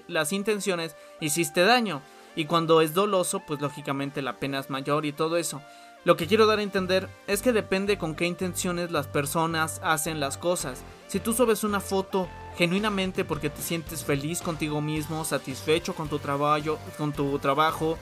[0.08, 2.02] las intenciones, hiciste daño.
[2.36, 5.60] Y cuando es doloso, pues lógicamente la pena es mayor y todo eso.
[6.08, 10.22] Lo que quiero dar a entender es que depende con qué intenciones las personas hacen
[10.22, 10.82] las cosas.
[11.10, 16.20] Si tú subes una foto genuinamente porque te sientes feliz contigo mismo, satisfecho con tu
[16.20, 17.98] trabajo, con tu trabajo,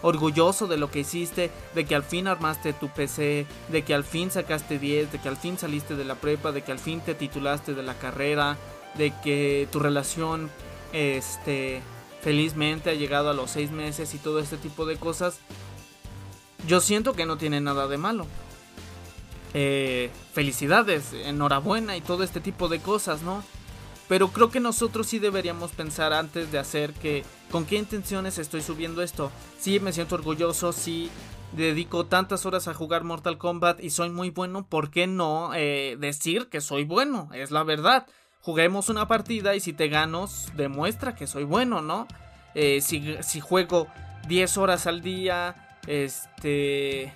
[0.00, 4.04] orgulloso de lo que hiciste, de que al fin armaste tu PC, de que al
[4.04, 7.02] fin sacaste 10, de que al fin saliste de la prepa, de que al fin
[7.02, 8.56] te titulaste de la carrera,
[8.94, 10.50] de que tu relación
[10.94, 11.82] este
[12.22, 15.40] felizmente ha llegado a los seis meses y todo este tipo de cosas,
[16.66, 18.26] yo siento que no tiene nada de malo.
[19.54, 23.44] Eh, felicidades, enhorabuena y todo este tipo de cosas, ¿no?
[24.08, 28.62] Pero creo que nosotros sí deberíamos pensar antes de hacer que con qué intenciones estoy
[28.62, 29.30] subiendo esto.
[29.58, 31.10] Sí, me siento orgulloso, sí
[31.52, 35.96] dedico tantas horas a jugar Mortal Kombat y soy muy bueno, ¿por qué no eh,
[35.98, 37.28] decir que soy bueno?
[37.34, 38.06] Es la verdad.
[38.40, 42.08] Juguemos una partida y si te gano, demuestra que soy bueno, ¿no?
[42.54, 43.86] Eh, si, si juego
[44.28, 47.12] 10 horas al día, este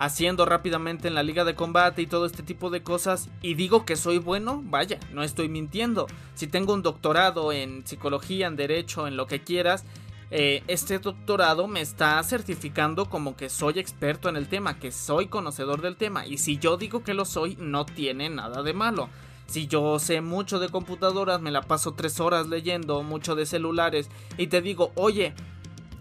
[0.00, 3.84] haciendo rápidamente en la liga de combate y todo este tipo de cosas y digo
[3.84, 6.06] que soy bueno, vaya, no estoy mintiendo.
[6.34, 9.84] Si tengo un doctorado en psicología, en derecho, en lo que quieras,
[10.30, 15.26] eh, este doctorado me está certificando como que soy experto en el tema, que soy
[15.26, 19.10] conocedor del tema y si yo digo que lo soy, no tiene nada de malo.
[19.46, 24.08] Si yo sé mucho de computadoras, me la paso tres horas leyendo, mucho de celulares
[24.38, 25.34] y te digo, oye,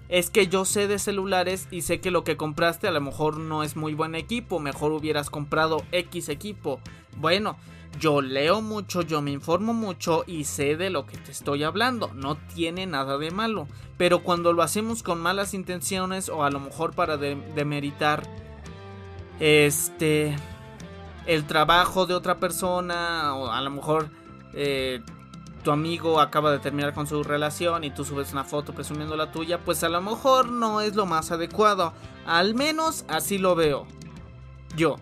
[0.10, 3.38] es que yo sé de celulares y sé que lo que compraste a lo mejor
[3.38, 6.80] no es muy buen equipo, mejor hubieras comprado X equipo.
[7.18, 7.58] Bueno,
[8.00, 12.12] yo leo mucho, yo me informo mucho y sé de lo que te estoy hablando,
[12.16, 13.68] no tiene nada de malo.
[13.98, 18.24] Pero cuando lo hacemos con malas intenciones o a lo mejor para demeritar
[19.40, 20.36] este
[21.28, 24.10] el trabajo de otra persona o a lo mejor
[24.54, 25.02] eh,
[25.64, 29.32] tu amigo acaba de terminar con su relación y tú subes una foto presumiendo la
[29.32, 31.94] tuya, pues a lo mejor no es lo más adecuado.
[32.26, 33.86] Al menos así lo veo.
[34.76, 34.98] Yo.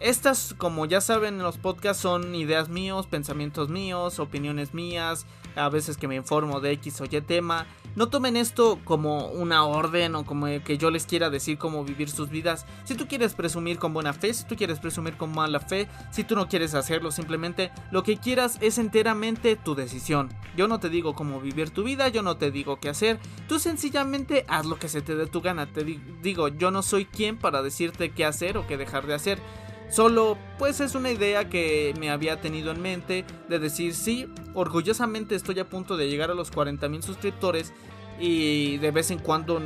[0.00, 5.68] Estas, como ya saben en los podcasts, son ideas míos, pensamientos míos, opiniones mías, a
[5.70, 7.66] veces que me informo de X o Y tema.
[7.98, 12.08] No tomen esto como una orden o como que yo les quiera decir cómo vivir
[12.08, 12.64] sus vidas.
[12.84, 16.22] Si tú quieres presumir con buena fe, si tú quieres presumir con mala fe, si
[16.22, 20.32] tú no quieres hacerlo, simplemente lo que quieras es enteramente tu decisión.
[20.56, 23.18] Yo no te digo cómo vivir tu vida, yo no te digo qué hacer.
[23.48, 25.66] Tú sencillamente haz lo que se te dé tu gana.
[25.66, 29.40] Te digo, yo no soy quien para decirte qué hacer o qué dejar de hacer.
[29.90, 35.34] Solo, pues es una idea que me había tenido en mente de decir, sí, orgullosamente
[35.34, 37.72] estoy a punto de llegar a los 40.000 suscriptores
[38.20, 39.62] y de vez en cuando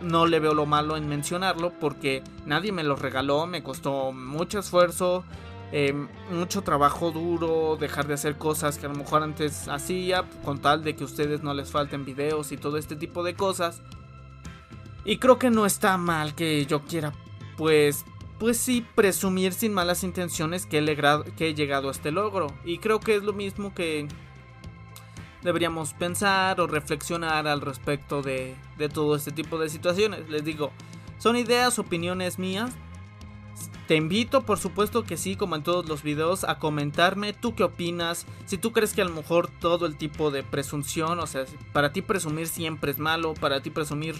[0.00, 4.60] no le veo lo malo en mencionarlo porque nadie me lo regaló, me costó mucho
[4.60, 5.24] esfuerzo,
[5.72, 10.60] em, mucho trabajo duro, dejar de hacer cosas que a lo mejor antes hacía con
[10.60, 13.82] tal de que ustedes no les falten videos y todo este tipo de cosas.
[15.04, 17.12] Y creo que no está mal que yo quiera
[17.56, 18.06] pues
[18.40, 22.46] pues sí, presumir sin malas intenciones que he, que he llegado a este logro.
[22.64, 24.08] Y creo que es lo mismo que
[25.42, 30.28] deberíamos pensar o reflexionar al respecto de, de todo este tipo de situaciones.
[30.30, 30.72] Les digo,
[31.18, 32.70] son ideas, opiniones mías.
[33.90, 37.64] Te invito, por supuesto que sí, como en todos los videos, a comentarme tú qué
[37.64, 38.24] opinas.
[38.46, 41.92] Si tú crees que a lo mejor todo el tipo de presunción, o sea, para
[41.92, 44.14] ti presumir siempre es malo, para ti presumir,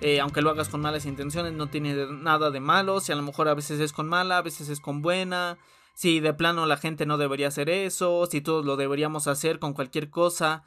[0.00, 2.98] eh, aunque lo hagas con malas intenciones, no tiene nada de malo.
[2.98, 5.56] Si a lo mejor a veces es con mala, a veces es con buena.
[5.94, 9.72] Si de plano la gente no debería hacer eso, si todos lo deberíamos hacer con
[9.72, 10.64] cualquier cosa.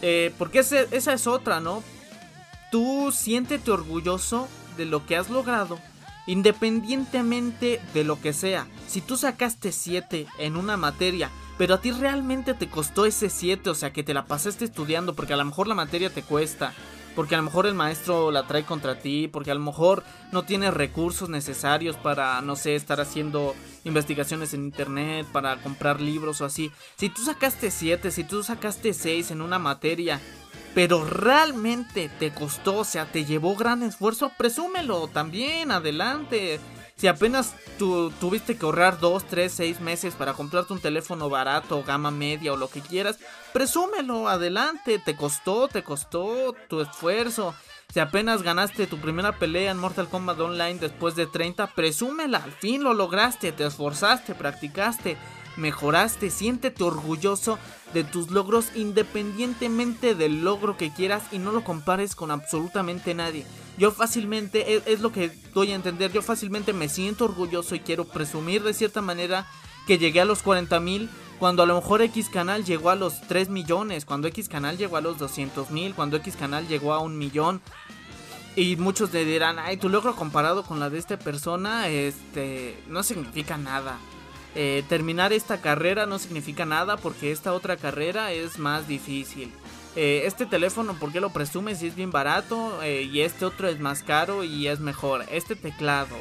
[0.00, 1.82] Eh, porque esa es otra, ¿no?
[2.72, 5.78] Tú siéntete orgulloso de lo que has logrado
[6.26, 11.92] Independientemente de lo que sea, si tú sacaste 7 en una materia, pero a ti
[11.92, 15.44] realmente te costó ese 7, o sea que te la pasaste estudiando porque a lo
[15.44, 16.74] mejor la materia te cuesta,
[17.14, 20.44] porque a lo mejor el maestro la trae contra ti, porque a lo mejor no
[20.44, 26.44] tienes recursos necesarios para, no sé, estar haciendo investigaciones en internet, para comprar libros o
[26.44, 26.70] así.
[26.96, 30.20] Si tú sacaste 7, si tú sacaste 6 en una materia
[30.76, 36.60] pero realmente te costó, o sea, te llevó gran esfuerzo, presúmelo también, adelante.
[36.96, 41.82] Si apenas tú tuviste que ahorrar 2, 3, 6 meses para comprarte un teléfono barato,
[41.82, 43.18] gama media o lo que quieras,
[43.54, 47.54] presúmelo, adelante, te costó, te costó tu esfuerzo.
[47.94, 52.52] Si apenas ganaste tu primera pelea en Mortal Kombat Online después de 30, presúmela, al
[52.52, 55.16] fin lo lograste, te esforzaste, practicaste
[55.56, 57.58] mejoraste, siéntete orgulloso
[57.94, 63.46] de tus logros independientemente del logro que quieras y no lo compares con absolutamente nadie.
[63.78, 68.04] Yo fácilmente, es, lo que doy a entender, yo fácilmente me siento orgulloso y quiero
[68.04, 69.46] presumir de cierta manera
[69.86, 73.20] que llegué a los 40 mil cuando a lo mejor X canal llegó a los
[73.22, 77.00] 3 millones, cuando X canal llegó a los 200 mil, cuando X canal llegó a
[77.00, 77.60] un millón.
[78.56, 83.02] Y muchos le dirán, ay, tu logro comparado con la de esta persona, este, no
[83.02, 83.98] significa nada.
[84.58, 89.52] Eh, terminar esta carrera no significa nada porque esta otra carrera es más difícil.
[89.96, 92.82] Eh, este teléfono, ¿por qué lo presumes si es bien barato?
[92.82, 95.26] Eh, y este otro es más caro y es mejor.
[95.30, 96.16] Este teclado,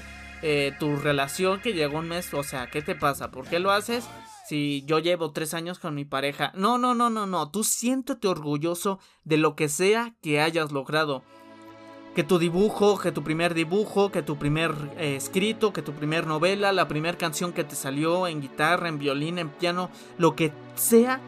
[0.80, 3.32] tu relación que llegó un mes, o sea, ¿qué te pasa?
[3.32, 4.06] ¿Por qué lo haces?
[4.48, 6.52] Si yo llevo tres años con mi pareja.
[6.56, 7.50] No, no, no, no, no.
[7.50, 11.24] Tú siéntete orgulloso de lo que sea que hayas logrado
[12.16, 16.26] que tu dibujo, que tu primer dibujo, que tu primer eh, escrito, que tu primer
[16.26, 20.54] novela, la primera canción que te salió en guitarra, en violín, en piano, lo que
[20.76, 21.20] sea,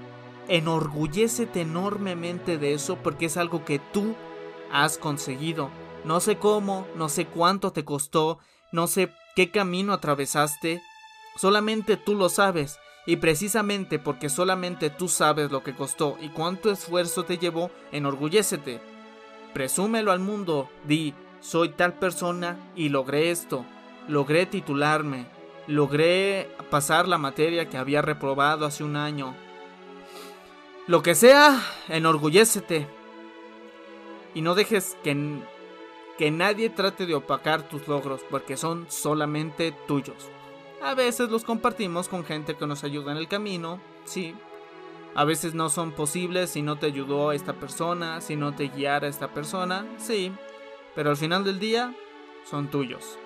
[0.48, 4.16] enorgullécete enormemente de eso porque es algo que tú
[4.72, 5.70] has conseguido.
[6.06, 8.40] No sé cómo, no sé cuánto te costó,
[8.72, 10.82] no sé qué camino atravesaste,
[11.36, 12.80] solamente tú lo sabes.
[13.06, 18.97] Y precisamente porque solamente tú sabes lo que costó y cuánto esfuerzo te llevó, enorgullécete
[19.54, 23.66] Presúmelo al mundo, di, soy tal persona y logré esto,
[24.08, 25.26] logré titularme,
[25.68, 29.36] logré pasar la materia que había reprobado hace un año.
[30.88, 32.88] Lo que sea, enorgullécete.
[34.34, 35.42] Y no dejes que,
[36.18, 40.30] que nadie trate de opacar tus logros, porque son solamente tuyos.
[40.82, 44.36] A veces los compartimos con gente que nos ayuda en el camino, sí,
[45.16, 49.08] a veces no son posibles si no te ayudó esta persona, si no te guiara
[49.08, 50.32] esta persona, sí,
[50.96, 51.94] pero al final del día
[52.50, 53.18] son tuyos.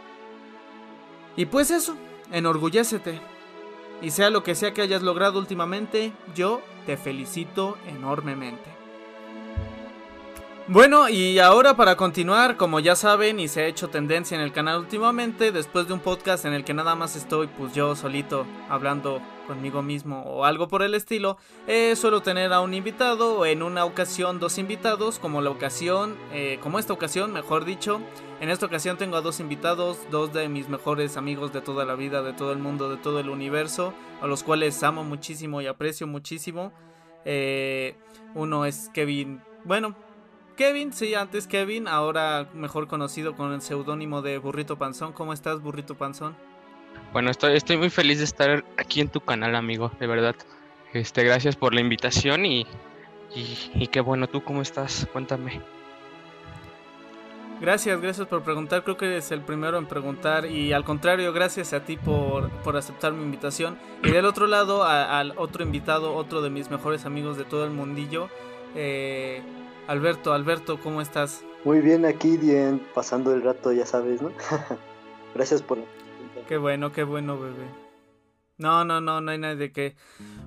[1.35, 1.95] Y pues eso,
[2.31, 3.19] enorgullécete.
[4.01, 8.80] Y sea lo que sea que hayas logrado últimamente, yo te felicito enormemente.
[10.73, 14.53] Bueno, y ahora para continuar, como ya saben y se ha hecho tendencia en el
[14.53, 18.45] canal últimamente, después de un podcast en el que nada más estoy pues yo solito
[18.69, 23.45] hablando conmigo mismo o algo por el estilo, eh, suelo tener a un invitado o
[23.45, 27.99] en una ocasión dos invitados, como la ocasión, eh, como esta ocasión, mejor dicho.
[28.39, 31.95] En esta ocasión tengo a dos invitados, dos de mis mejores amigos de toda la
[31.95, 35.67] vida, de todo el mundo, de todo el universo, a los cuales amo muchísimo y
[35.67, 36.71] aprecio muchísimo.
[37.25, 37.97] Eh,
[38.35, 39.95] uno es Kevin, bueno,
[40.61, 45.11] Kevin, sí, antes Kevin, ahora mejor conocido con el seudónimo de Burrito Panzón.
[45.11, 46.35] ¿Cómo estás, Burrito Panzón?
[47.13, 50.35] Bueno, estoy, estoy muy feliz de estar aquí en tu canal, amigo, de verdad.
[50.93, 52.67] Este, gracias por la invitación y,
[53.33, 55.07] y, qué bueno, ¿tú cómo estás?
[55.11, 55.63] Cuéntame.
[57.59, 58.83] Gracias, gracias por preguntar.
[58.83, 60.45] Creo que eres el primero en preguntar.
[60.45, 63.79] Y al contrario, gracias a ti por, por aceptar mi invitación.
[64.03, 67.71] Y del otro lado, al otro invitado, otro de mis mejores amigos de todo el
[67.71, 68.29] mundillo.
[68.75, 69.41] Eh,
[69.87, 71.43] Alberto, Alberto, ¿cómo estás?
[71.63, 74.31] Muy bien aquí, bien, pasando el rato, ya sabes, ¿no?
[75.35, 75.79] Gracias por...
[76.47, 77.65] Qué bueno, qué bueno, bebé.
[78.57, 79.95] No, no, no, no hay nada de qué.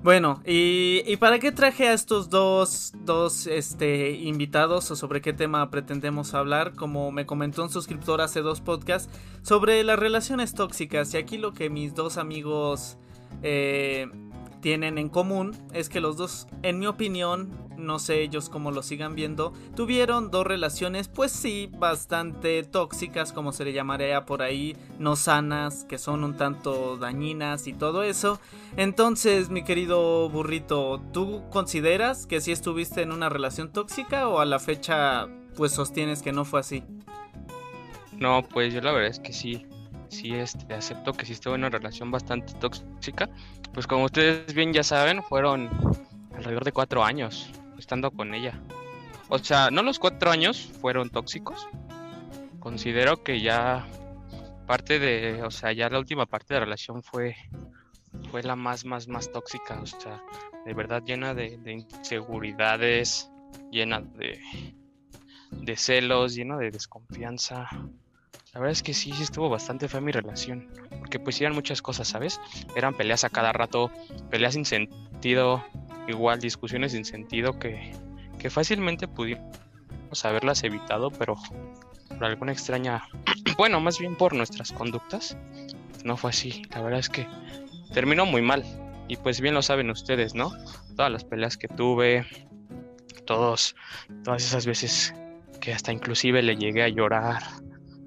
[0.01, 5.33] Bueno, y, y, para qué traje a estos dos, dos este, invitados o sobre qué
[5.33, 6.75] tema pretendemos hablar?
[6.75, 11.13] Como me comentó un suscriptor hace dos podcasts, sobre las relaciones tóxicas.
[11.13, 12.97] Y aquí lo que mis dos amigos
[13.43, 14.07] eh,
[14.61, 18.83] tienen en común es que los dos, en mi opinión, no sé ellos cómo lo
[18.83, 24.75] sigan viendo, tuvieron dos relaciones, pues sí, bastante tóxicas, como se le llamaría por ahí,
[24.99, 28.39] no sanas, que son un tanto dañinas y todo eso.
[28.77, 34.45] Entonces, mi querido burrito, ¿tú consideras que sí estuviste en una relación tóxica o a
[34.45, 36.83] la fecha pues sostienes que no fue así?
[38.13, 39.65] No, pues yo la verdad es que sí,
[40.09, 43.29] sí este, acepto que sí estuve en una relación bastante tóxica.
[43.73, 45.69] Pues como ustedes bien ya saben, fueron
[46.35, 48.59] alrededor de cuatro años estando con ella.
[49.27, 51.67] O sea, no los cuatro años fueron tóxicos.
[52.59, 53.87] Considero que ya
[54.65, 57.35] parte de, o sea, ya la última parte de la relación fue,
[58.31, 59.79] fue la más, más, más tóxica.
[59.81, 60.23] O sea,
[60.65, 63.31] de verdad llena de, de inseguridades,
[63.71, 64.39] llena de,
[65.51, 67.67] de celos, llena de desconfianza.
[68.53, 70.69] La verdad es que sí, sí estuvo bastante fea mi relación.
[70.99, 72.39] Porque pues eran muchas cosas, ¿sabes?
[72.75, 73.91] Eran peleas a cada rato,
[74.29, 75.65] peleas sin sentido,
[76.07, 77.91] igual discusiones sin sentido que,
[78.39, 79.43] que fácilmente pudimos
[80.23, 81.35] haberlas evitado, pero
[82.09, 83.03] por alguna extraña,
[83.57, 85.37] bueno, más bien por nuestras conductas,
[86.03, 86.63] no fue así.
[86.71, 87.27] La verdad es que
[87.93, 88.63] terminó muy mal.
[89.07, 90.51] Y pues bien lo saben ustedes, ¿no?
[90.95, 92.25] Todas las peleas que tuve,
[93.25, 93.75] todos,
[94.23, 95.13] todas esas veces
[95.61, 97.43] que hasta inclusive le llegué a llorar.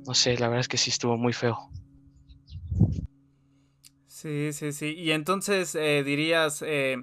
[0.07, 1.71] No sé, la verdad es que sí estuvo muy feo.
[4.07, 4.95] Sí, sí, sí.
[4.97, 6.97] Y entonces eh, dirías, eh,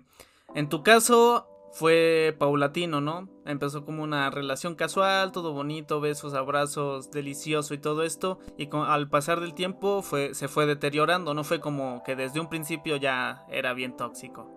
[0.55, 3.27] en tu caso fue paulatino, ¿no?
[3.45, 8.39] Empezó como una relación casual, todo bonito, besos, abrazos, delicioso y todo esto.
[8.57, 12.39] Y con, al pasar del tiempo fue, se fue deteriorando, no fue como que desde
[12.39, 14.49] un principio ya era bien tóxico.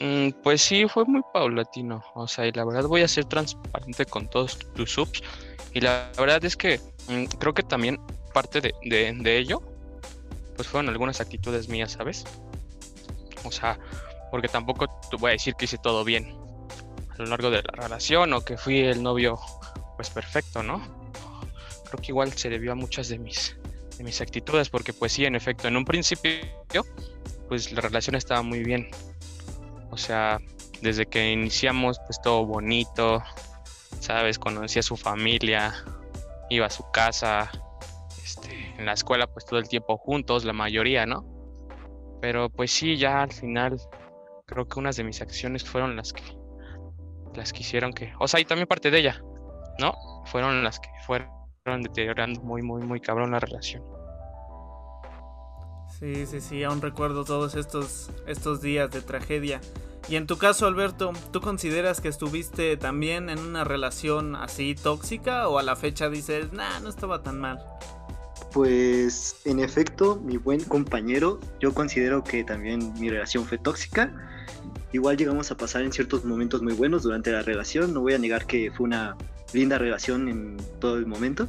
[0.00, 2.04] Mm, pues sí, fue muy paulatino.
[2.14, 5.22] O sea, y la verdad voy a ser transparente con todos tus subs.
[5.74, 8.00] Y la verdad es que mm, creo que también
[8.32, 9.60] parte de, de, de ello,
[10.54, 12.24] pues fueron algunas actitudes mías, ¿sabes?
[13.44, 13.80] O sea,
[14.30, 16.34] porque tampoco te voy a decir que hice todo bien
[17.10, 19.38] a lo largo de la relación o que fui el novio
[19.96, 20.80] pues perfecto, ¿no?
[21.84, 23.56] Creo que igual se debió a muchas de mis
[23.98, 26.86] de mis actitudes porque pues sí, en efecto, en un principio
[27.48, 28.88] pues la relación estaba muy bien.
[29.90, 30.40] O sea,
[30.80, 33.22] desde que iniciamos pues todo bonito,
[34.00, 34.38] ¿sabes?
[34.38, 35.74] Conocí a su familia,
[36.48, 37.50] iba a su casa,
[38.22, 41.26] este, en la escuela pues todo el tiempo juntos, la mayoría, ¿no?
[42.22, 43.80] Pero pues sí, ya al final
[44.50, 46.22] creo que unas de mis acciones fueron las que
[47.34, 49.22] las que hicieron que, o sea, y también parte de ella,
[49.78, 49.94] ¿no?
[50.26, 51.30] Fueron las que fueron
[51.80, 53.84] deteriorando muy, muy, muy cabrón la relación.
[55.98, 59.60] Sí, sí, sí, aún recuerdo todos estos, estos días de tragedia.
[60.08, 65.46] Y en tu caso, Alberto, ¿tú consideras que estuviste también en una relación así tóxica
[65.48, 67.62] o a la fecha dices, nah, no estaba tan mal?
[68.52, 74.12] Pues en efecto, mi buen compañero, yo considero que también mi relación fue tóxica.
[74.92, 77.94] Igual llegamos a pasar en ciertos momentos muy buenos durante la relación.
[77.94, 79.16] No voy a negar que fue una
[79.52, 81.48] linda relación en todo el momento.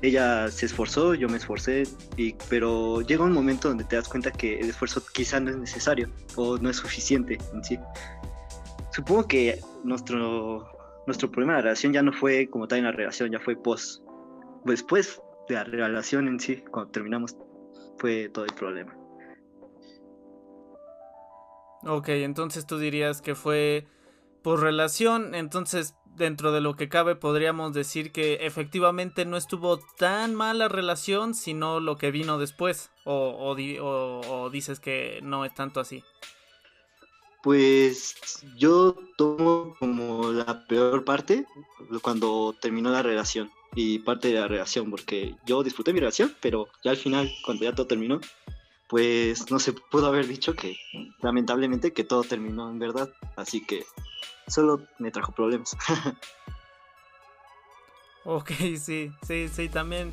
[0.00, 1.84] Ella se esforzó, yo me esforcé,
[2.16, 5.56] y, pero llega un momento donde te das cuenta que el esfuerzo quizá no es
[5.56, 7.78] necesario o no es suficiente en sí.
[8.92, 10.68] Supongo que nuestro,
[11.06, 13.54] nuestro problema de la relación ya no fue como tal en la relación, ya fue
[13.54, 14.02] post.
[14.64, 17.36] Después de la relación en sí, cuando terminamos,
[17.98, 19.01] fue todo el problema.
[21.84, 23.86] Ok, entonces tú dirías que fue
[24.42, 30.34] por relación, entonces dentro de lo que cabe podríamos decir que efectivamente no estuvo tan
[30.34, 35.54] mala relación, sino lo que vino después, o, o, o, o dices que no es
[35.54, 36.04] tanto así.
[37.42, 38.14] Pues
[38.56, 41.44] yo tomo como la peor parte
[42.00, 46.68] cuando terminó la relación y parte de la relación, porque yo disfruté mi relación, pero
[46.84, 48.20] ya al final, cuando ya todo terminó,
[48.92, 50.76] pues no se pudo haber dicho que
[51.22, 53.86] lamentablemente que todo terminó en verdad, así que
[54.48, 55.74] solo me trajo problemas.
[58.26, 60.12] ok, sí, sí, sí, también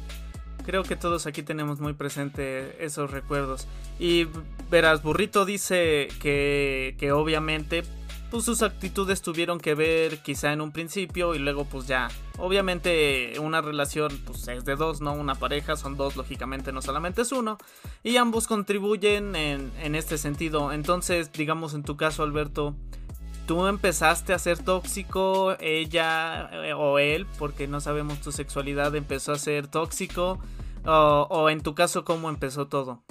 [0.65, 3.67] creo que todos aquí tenemos muy presente esos recuerdos.
[3.99, 4.27] Y
[4.71, 7.84] verás, Burrito dice que, que obviamente
[8.30, 12.09] pues sus actitudes tuvieron que ver quizá en un principio y luego pues ya.
[12.38, 15.13] Obviamente una relación pues es de dos, ¿no?
[15.13, 17.57] Una pareja son dos, lógicamente no solamente es uno.
[18.03, 20.71] Y ambos contribuyen en, en este sentido.
[20.71, 22.75] Entonces, digamos en tu caso, Alberto,
[23.47, 29.32] tú empezaste a ser tóxico, ella eh, o él, porque no sabemos tu sexualidad, empezó
[29.32, 30.39] a ser tóxico.
[30.86, 33.03] O, o en tu caso, ¿cómo empezó todo?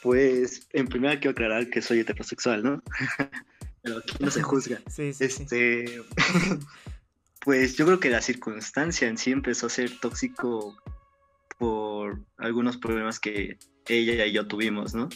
[0.00, 2.82] Pues en primera quiero aclarar que soy heterosexual, ¿no?
[3.86, 4.80] pero aquí no se juzga.
[4.90, 6.00] Sí, sí, este, sí.
[7.40, 10.76] pues yo creo que la circunstancia en sí empezó a ser tóxico
[11.56, 15.08] por algunos problemas que ella y yo tuvimos, ¿no?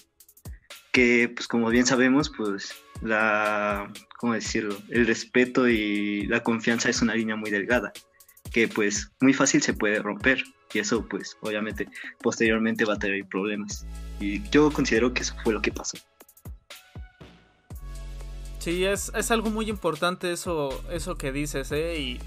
[0.92, 4.78] Que, pues como bien sabemos, pues la, ¿cómo decirlo?
[4.88, 7.92] El respeto y la confianza es una línea muy delgada,
[8.52, 11.88] que pues muy fácil se puede romper y eso pues obviamente
[12.20, 13.84] posteriormente va a tener problemas.
[14.20, 15.98] Y yo considero que eso fue lo que pasó.
[18.60, 21.98] Sí, es, es algo muy importante eso, eso que dices, ¿eh?
[21.98, 22.20] Y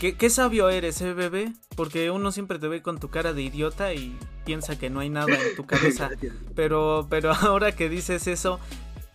[0.00, 1.52] qué, qué sabio eres, ¿eh, bebé?
[1.76, 5.10] Porque uno siempre te ve con tu cara de idiota y piensa que no hay
[5.10, 6.10] nada en tu cabeza.
[6.56, 8.58] pero, pero ahora que dices eso,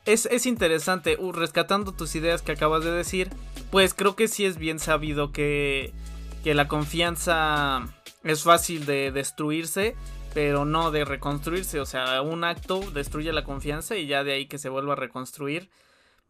[0.06, 1.18] es, es interesante.
[1.20, 3.30] Uh, rescatando tus ideas que acabas de decir,
[3.70, 5.94] pues creo que sí es bien sabido que,
[6.42, 7.86] que la confianza
[8.24, 9.96] es fácil de destruirse,
[10.34, 11.82] pero no de reconstruirse.
[11.82, 14.96] O sea, un acto destruye la confianza y ya de ahí que se vuelva a
[14.96, 15.70] reconstruir.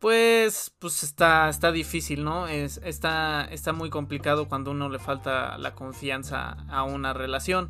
[0.01, 2.47] Pues, pues está, está difícil, ¿no?
[2.47, 7.69] Es, está, está muy complicado cuando uno le falta la confianza a una relación.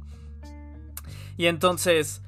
[1.36, 2.22] Y entonces,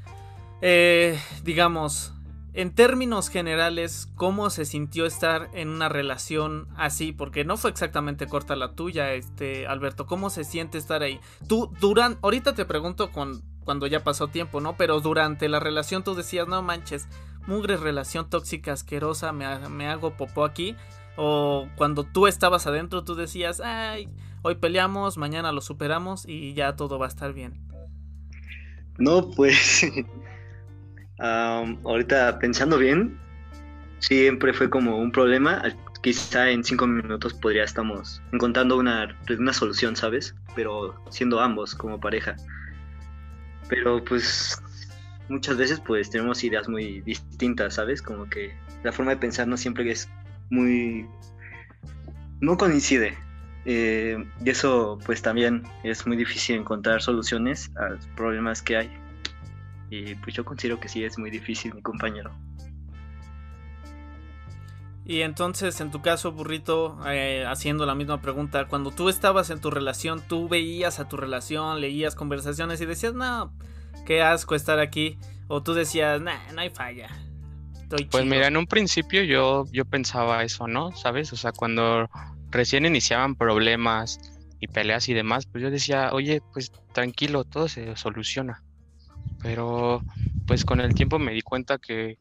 [0.62, 2.14] eh, digamos,
[2.54, 7.14] en términos generales, ¿cómo se sintió estar en una relación así?
[7.14, 10.06] Porque no fue exactamente corta la tuya, este, Alberto.
[10.06, 11.22] ¿Cómo se siente estar ahí?
[11.48, 14.76] Tú, durante, ahorita te pregunto con, cuando ya pasó tiempo, ¿no?
[14.76, 17.08] Pero durante la relación tú decías, no manches,
[17.48, 20.76] mugre relación tóxica, asquerosa, me, me hago popó aquí.
[21.16, 24.10] O cuando tú estabas adentro, tú decías, ay,
[24.42, 27.62] hoy peleamos, mañana lo superamos y ya todo va a estar bien.
[28.98, 29.86] No, pues
[31.20, 33.20] ahorita pensando bien,
[34.00, 35.64] siempre fue como un problema.
[36.02, 40.36] Quizá en cinco minutos podría estamos encontrando una, pues, una solución, ¿sabes?
[40.56, 42.36] Pero siendo ambos como pareja.
[43.70, 44.62] Pero pues
[45.30, 48.02] muchas veces pues tenemos ideas muy distintas, ¿sabes?
[48.02, 48.54] Como que
[48.84, 50.10] la forma de pensar no siempre es
[50.50, 51.08] muy...
[52.42, 53.18] no coincide.
[53.66, 58.92] Eh, y eso pues también es muy difícil encontrar soluciones a los problemas que hay.
[59.90, 62.32] Y pues yo considero que sí es muy difícil, mi compañero.
[65.06, 69.60] Y entonces, en tu caso, burrito, eh, haciendo la misma pregunta, cuando tú estabas en
[69.60, 73.52] tu relación, tú veías a tu relación, leías conversaciones y decías, no,
[74.06, 75.18] qué asco estar aquí.
[75.48, 77.10] O tú decías, nah, no hay falla.
[78.10, 80.92] pues mira, en un principio yo, yo pensaba eso, ¿no?
[80.94, 81.34] ¿Sabes?
[81.34, 82.10] O sea, cuando
[82.50, 84.20] recién iniciaban problemas
[84.60, 88.64] y peleas y demás, pues yo decía, oye, pues tranquilo, todo se soluciona
[89.44, 90.02] pero
[90.48, 92.18] pues con el tiempo me di cuenta que,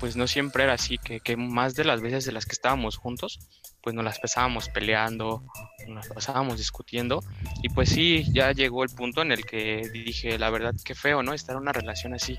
[0.00, 3.38] pues no siempre era así, que, más de las veces de las que estábamos juntos,
[3.84, 5.44] pues nos las pasábamos peleando,
[5.86, 7.22] nos pasábamos discutiendo
[7.62, 11.22] y pues sí, ya llegó el punto en el que dije, la verdad, qué feo,
[11.22, 11.34] ¿no?
[11.34, 12.38] Estar en una relación así,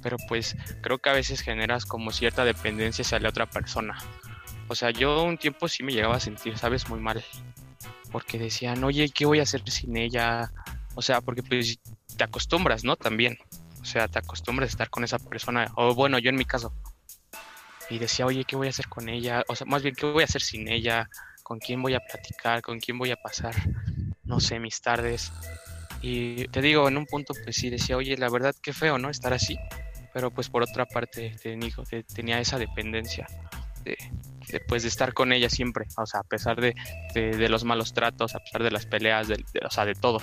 [0.00, 3.98] pero pues creo que a veces generas como cierta dependencia hacia la otra persona.
[4.68, 7.24] O sea, yo un tiempo sí me llegaba a sentir, sabes, muy mal,
[8.12, 10.52] porque decían, oye, ¿qué voy a hacer sin ella?
[10.94, 11.80] O sea, porque pues
[12.16, 12.94] te acostumbras, ¿no?
[12.94, 13.38] También.
[13.82, 15.72] O sea, te acostumbras a estar con esa persona.
[15.74, 16.72] O bueno, yo en mi caso.
[17.90, 19.44] Y decía, oye, ¿qué voy a hacer con ella?
[19.48, 21.08] O sea, más bien, ¿qué voy a hacer sin ella?
[21.42, 22.62] ¿Con quién voy a platicar?
[22.62, 23.54] ¿Con quién voy a pasar,
[24.24, 25.32] no sé, mis tardes?
[26.02, 29.08] Y te digo, en un punto, pues sí, decía, oye, la verdad, qué feo, ¿no?
[29.08, 29.58] Estar así.
[30.12, 31.36] Pero pues por otra parte,
[32.14, 33.26] tenía esa dependencia
[33.84, 35.86] de, pues, de estar con ella siempre.
[35.96, 36.74] O sea, a pesar de,
[37.14, 40.20] de, los malos tratos, a pesar de las peleas, de, o sea, de todo.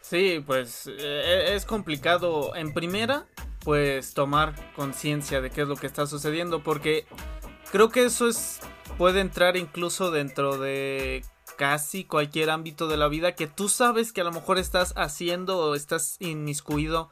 [0.00, 3.26] Sí, pues eh, es complicado en primera,
[3.68, 7.04] pues tomar conciencia de qué es lo que está sucediendo, porque
[7.70, 8.60] creo que eso es
[8.96, 11.22] puede entrar incluso dentro de
[11.58, 15.58] casi cualquier ámbito de la vida que tú sabes que a lo mejor estás haciendo
[15.58, 17.10] o estás inmiscuido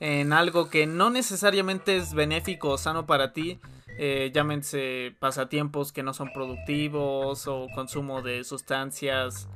[0.00, 3.60] en algo que no necesariamente es benéfico o sano para ti,
[3.98, 9.46] eh, llámense pasatiempos que no son productivos o consumo de sustancias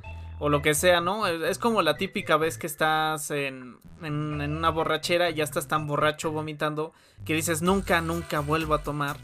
[0.43, 1.25] o lo que sea, ¿no?
[1.25, 6.33] Es como la típica vez que estás en, una borrachera y ya estás tan borracho
[6.33, 6.91] vomitando
[7.23, 9.15] que dices nunca, nunca vuelvo a tomar.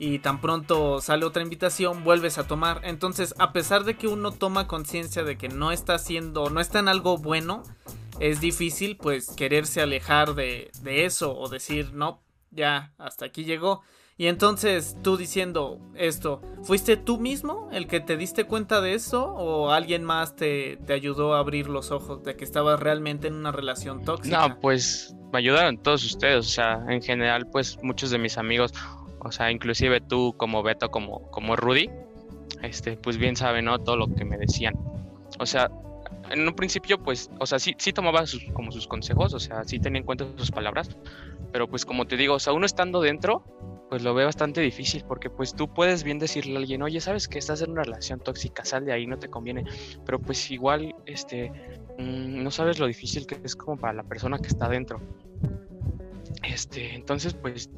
[0.00, 2.80] Y tan pronto sale otra invitación, vuelves a tomar.
[2.82, 6.80] Entonces, a pesar de que uno toma conciencia de que no está haciendo, no está
[6.80, 7.62] en algo bueno,
[8.18, 13.82] es difícil pues quererse alejar de eso o decir, no, ya, hasta aquí llegó.
[14.18, 19.26] Y entonces tú diciendo esto, ¿fuiste tú mismo el que te diste cuenta de eso
[19.26, 23.52] o alguien más te, ayudó a abrir los ojos de que estabas realmente en una
[23.52, 24.48] relación tóxica?
[24.48, 28.72] No, pues me ayudaron todos ustedes, o sea, en general pues muchos de mis amigos,
[29.20, 31.90] o sea, inclusive tú como Beto, como, como Rudy,
[32.62, 33.66] este, pues bien saben.
[33.84, 34.74] Todo lo que me decían.
[35.38, 35.70] O sea,
[36.30, 39.64] en un principio, pues, o sea, sí, sí tomaba sus, como sus consejos, o sea,
[39.64, 40.96] sí tenía en cuenta sus palabras,
[41.52, 43.44] pero pues como te digo, o sea, uno estando dentro,
[43.88, 47.28] pues lo ve bastante difícil porque pues tú puedes bien decirle a alguien, oye, sabes
[47.28, 49.64] que estás en una relación tóxica, sal de ahí, no te conviene,
[50.04, 51.50] pero pues igual, este,
[51.98, 55.00] mm, no sabes lo difícil que es como para la persona que está dentro.
[56.42, 57.70] Este, entonces pues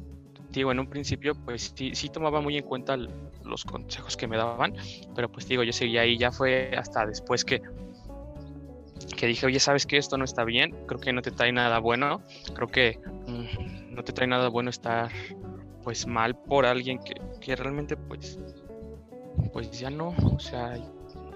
[0.51, 4.37] digo, en un principio, pues sí, sí tomaba muy en cuenta los consejos que me
[4.37, 4.73] daban,
[5.15, 7.61] pero pues digo, yo seguía ahí, ya fue hasta después que,
[9.15, 10.75] que dije, oye, ¿sabes que esto no está bien?
[10.87, 12.23] Creo que no te trae nada bueno,
[12.55, 15.11] creo que mm, no te trae nada bueno estar
[15.83, 18.39] pues mal por alguien que, que realmente pues
[19.53, 20.77] pues ya no, o sea,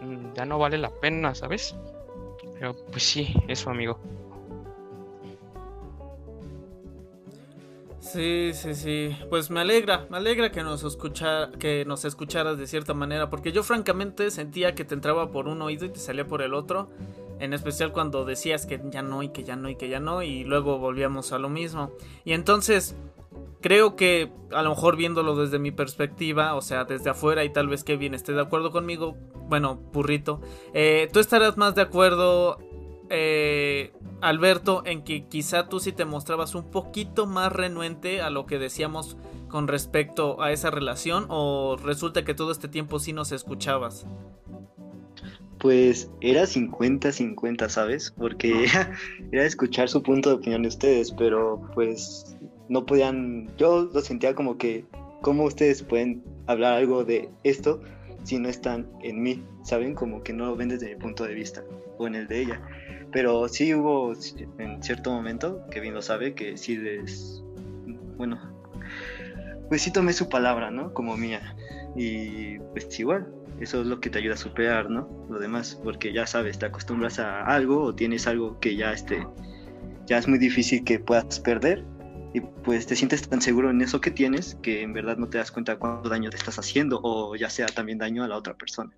[0.01, 1.75] mm, ya no vale la pena, ¿sabes?
[2.53, 3.99] Pero pues sí, eso amigo.
[7.99, 9.17] Sí, sí, sí.
[9.29, 13.51] Pues me alegra, me alegra que nos escucha, que nos escucharas de cierta manera, porque
[13.51, 16.89] yo francamente sentía que te entraba por un oído y te salía por el otro,
[17.39, 20.21] en especial cuando decías que ya no y que ya no y que ya no
[20.21, 21.91] y luego volvíamos a lo mismo.
[22.25, 22.95] Y entonces
[23.61, 27.67] creo que a lo mejor viéndolo desde mi perspectiva, o sea, desde afuera y tal
[27.67, 29.15] vez bien esté de acuerdo conmigo,
[29.47, 30.41] bueno, burrito,
[30.73, 32.59] eh, tú estarás más de acuerdo,
[33.09, 38.45] eh, Alberto, en que quizá tú sí te mostrabas un poquito más renuente a lo
[38.45, 39.17] que decíamos
[39.47, 44.05] con respecto a esa relación o resulta que todo este tiempo sí nos escuchabas.
[45.59, 48.13] Pues era 50-50, ¿sabes?
[48.17, 48.65] Porque
[49.31, 52.35] era escuchar su punto de opinión de ustedes, pero pues
[52.69, 54.85] no podían, yo lo sentía como que,
[55.21, 57.81] ¿cómo ustedes pueden hablar algo de esto
[58.23, 59.43] si no están en mí?
[59.63, 59.95] ¿Saben?
[59.95, 61.63] Como que no lo ven desde mi punto de vista
[61.97, 62.61] o en el de ella.
[63.11, 64.13] Pero sí hubo
[64.57, 67.43] en cierto momento, Kevin lo sabe, que sí les,
[68.17, 68.39] bueno,
[69.69, 70.93] pues sí tomé su palabra, ¿no?
[70.93, 71.55] Como mía.
[71.95, 73.27] Y pues igual,
[73.59, 75.07] eso es lo que te ayuda a superar, ¿no?
[75.29, 79.25] Lo demás, porque ya sabes, te acostumbras a algo o tienes algo que ya este,
[80.05, 81.83] ya es muy difícil que puedas perder
[82.33, 85.37] y pues te sientes tan seguro en eso que tienes que en verdad no te
[85.37, 88.55] das cuenta cuánto daño te estás haciendo o ya sea también daño a la otra
[88.55, 88.91] persona.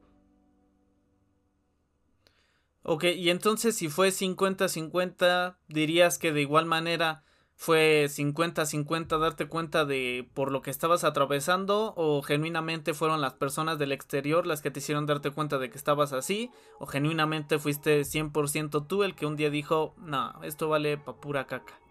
[2.83, 7.23] Ok, y entonces si fue 50-50, dirías que de igual manera
[7.55, 13.79] fue 50-50 darte cuenta de por lo que estabas atravesando o genuinamente fueron las personas
[13.79, 18.01] del exterior las que te hicieron darte cuenta de que estabas así o genuinamente fuiste
[18.01, 21.84] 100% tú el que un día dijo, no, esto vale pa' pura caca.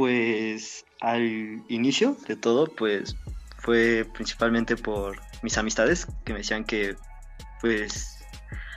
[0.00, 3.16] Pues al inicio de todo, pues
[3.58, 6.96] fue principalmente por mis amistades que me decían que
[7.60, 8.24] pues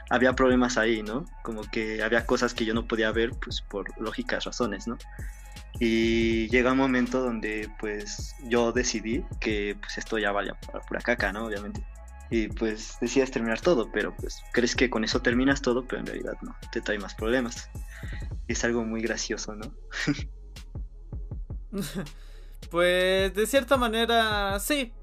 [0.09, 1.24] había problemas ahí, ¿no?
[1.41, 4.97] Como que había cosas que yo no podía ver pues por lógicas razones, ¿no?
[5.80, 10.99] Y llega un momento donde pues yo decidí que pues esto ya valía para pura
[10.99, 11.45] caca, ¿no?
[11.45, 11.86] Obviamente.
[12.32, 16.05] Y pues decidas terminar todo, pero pues crees que con eso terminas todo, pero en
[16.07, 17.69] realidad no, te trae más problemas.
[18.49, 19.74] es algo muy gracioso, ¿no?
[22.71, 24.93] pues de cierta manera, sí.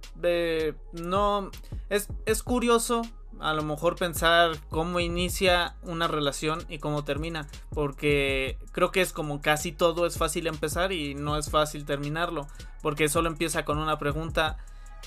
[0.93, 1.51] no.
[1.89, 3.03] Es, es curioso
[3.41, 7.49] a lo mejor pensar cómo inicia una relación y cómo termina.
[7.71, 12.47] Porque creo que es como casi todo es fácil empezar y no es fácil terminarlo.
[12.83, 14.59] Porque solo empieza con una pregunta.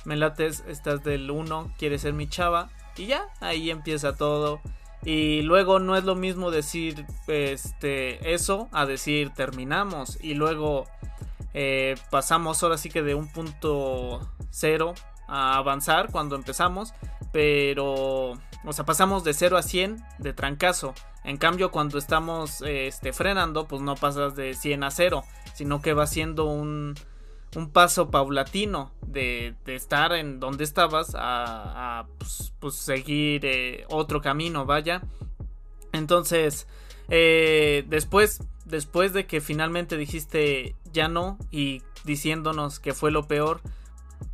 [0.06, 2.70] Me lates, estás del 1, quieres ser mi chava.
[2.98, 4.62] Y ya, ahí empieza todo.
[5.06, 10.18] Y luego no es lo mismo decir este eso a decir terminamos.
[10.22, 10.88] Y luego
[11.54, 14.94] eh, pasamos ahora sí que de un punto cero
[15.28, 16.94] a avanzar cuando empezamos,
[17.32, 20.94] pero, o sea, pasamos de 0 a 100 de trancazo.
[21.24, 25.24] En cambio, cuando estamos este, frenando, pues no pasas de 100 a 0,
[25.54, 26.96] sino que va siendo un,
[27.56, 34.22] un paso paulatino de, de, estar en donde estabas a, pues, pues, seguir eh, otro
[34.22, 35.02] camino, vaya.
[35.94, 36.68] Entonces,
[37.16, 43.62] eh, después, después de que finalmente dijiste ya no y diciéndonos que fue lo peor,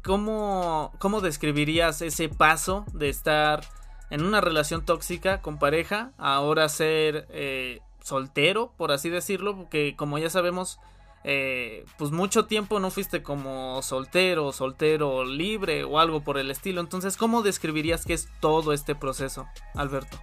[0.01, 3.65] ¿cómo, cómo describirías ese paso de estar
[4.09, 9.57] en una relación tóxica con pareja ahora ser eh, soltero, por así decirlo?
[9.57, 10.79] Porque como ya sabemos,
[11.25, 16.79] eh, pues mucho tiempo no fuiste como soltero, soltero libre o algo por el estilo.
[16.79, 20.17] Entonces, ¿cómo describirías que es todo este proceso, Alberto?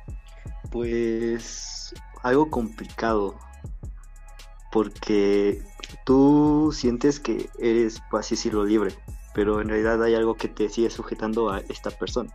[0.71, 1.76] Pues
[2.27, 3.37] algo complicado,
[4.73, 5.63] porque
[6.05, 8.95] tú sientes que eres, por así decirlo, libre,
[9.35, 12.33] pero en realidad hay algo que te sigue sujetando a esta persona.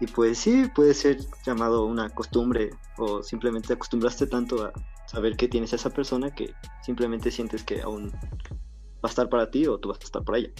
[0.00, 4.72] Y pues sí, puede ser llamado una costumbre o simplemente acostumbraste tanto a
[5.06, 9.50] saber que tienes a esa persona que simplemente sientes que aún va a estar para
[9.50, 10.50] ti o tú vas a estar para ella.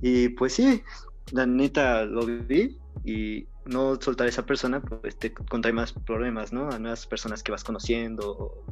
[0.00, 0.82] Y pues sí,
[1.32, 6.52] la neta lo vi y no soltar a esa persona pues te contrae más problemas,
[6.52, 6.70] ¿no?
[6.70, 8.64] A nuevas personas que vas conociendo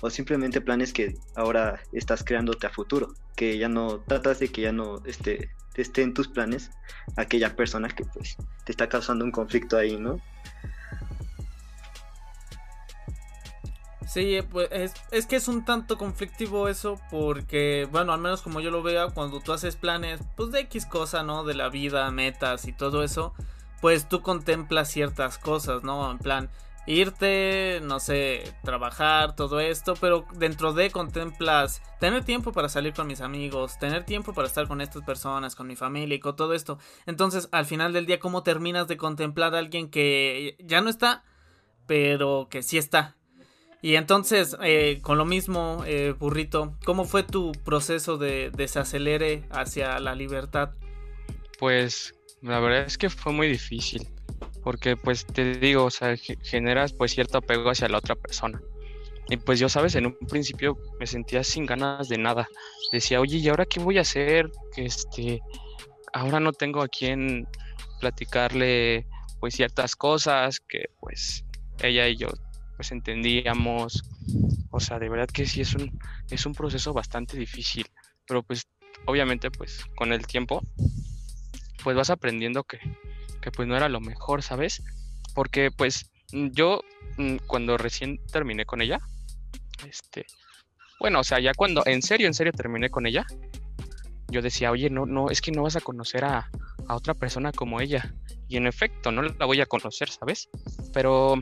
[0.00, 4.62] o simplemente planes que ahora estás creándote a futuro, que ya no tratas de que
[4.62, 6.70] ya no esté, esté en tus planes
[7.16, 10.20] aquella persona que pues te está causando un conflicto ahí, ¿no?
[14.08, 18.60] Sí, pues es, es, que es un tanto conflictivo eso porque, bueno, al menos como
[18.60, 21.44] yo lo veo, cuando tú haces planes, pues de X cosa, ¿no?
[21.44, 23.32] De la vida, metas y todo eso,
[23.82, 26.08] pues tú contemplas ciertas cosas, ¿no?
[26.08, 26.48] En plan,
[26.86, 33.08] irte, no sé, trabajar, todo esto, pero dentro de contemplas tener tiempo para salir con
[33.08, 36.54] mis amigos, tener tiempo para estar con estas personas, con mi familia y con todo
[36.54, 36.78] esto.
[37.06, 41.24] Entonces, al final del día, ¿cómo terminas de contemplar a alguien que ya no está,
[41.88, 43.16] pero que sí está?
[43.80, 49.98] Y entonces, eh, con lo mismo, eh, burrito, ¿cómo fue tu proceso de desacelere hacia
[49.98, 50.70] la libertad?
[51.58, 54.06] Pues la verdad es que fue muy difícil
[54.62, 58.60] porque pues te digo, o sea, generas pues cierto apego hacia la otra persona.
[59.28, 62.48] Y pues yo, sabes, en un principio me sentía sin ganas de nada.
[62.92, 64.50] Decía, oye, ¿y ahora qué voy a hacer?
[64.76, 65.40] Este,
[66.12, 67.46] ahora no tengo a quien
[68.00, 69.06] platicarle
[69.40, 71.44] pues ciertas cosas que pues
[71.80, 72.28] ella y yo
[72.76, 74.04] pues entendíamos.
[74.70, 75.98] O sea, de verdad que sí es un,
[76.30, 77.86] es un proceso bastante difícil.
[78.26, 78.66] Pero pues
[79.06, 80.62] obviamente pues con el tiempo
[81.82, 82.78] pues vas aprendiendo que,
[83.40, 84.82] que pues no era lo mejor, ¿sabes?
[85.34, 86.82] Porque pues yo
[87.18, 88.98] mm, cuando recién terminé con ella,
[89.88, 90.26] este,
[91.00, 93.26] bueno, o sea, ya cuando en serio, en serio terminé con ella,
[94.28, 96.48] yo decía, oye, no, no, es que no vas a conocer a,
[96.88, 98.14] a otra persona como ella.
[98.48, 100.48] Y en efecto, no la voy a conocer, ¿sabes?
[100.92, 101.40] Pero,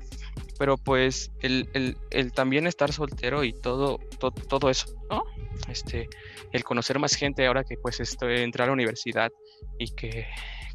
[0.58, 5.24] pero pues el, el, el también estar soltero y todo, todo, todo, eso, ¿no?
[5.68, 6.08] Este,
[6.52, 9.30] el conocer más gente ahora que pues estoy entrar a la universidad
[9.78, 10.26] y que,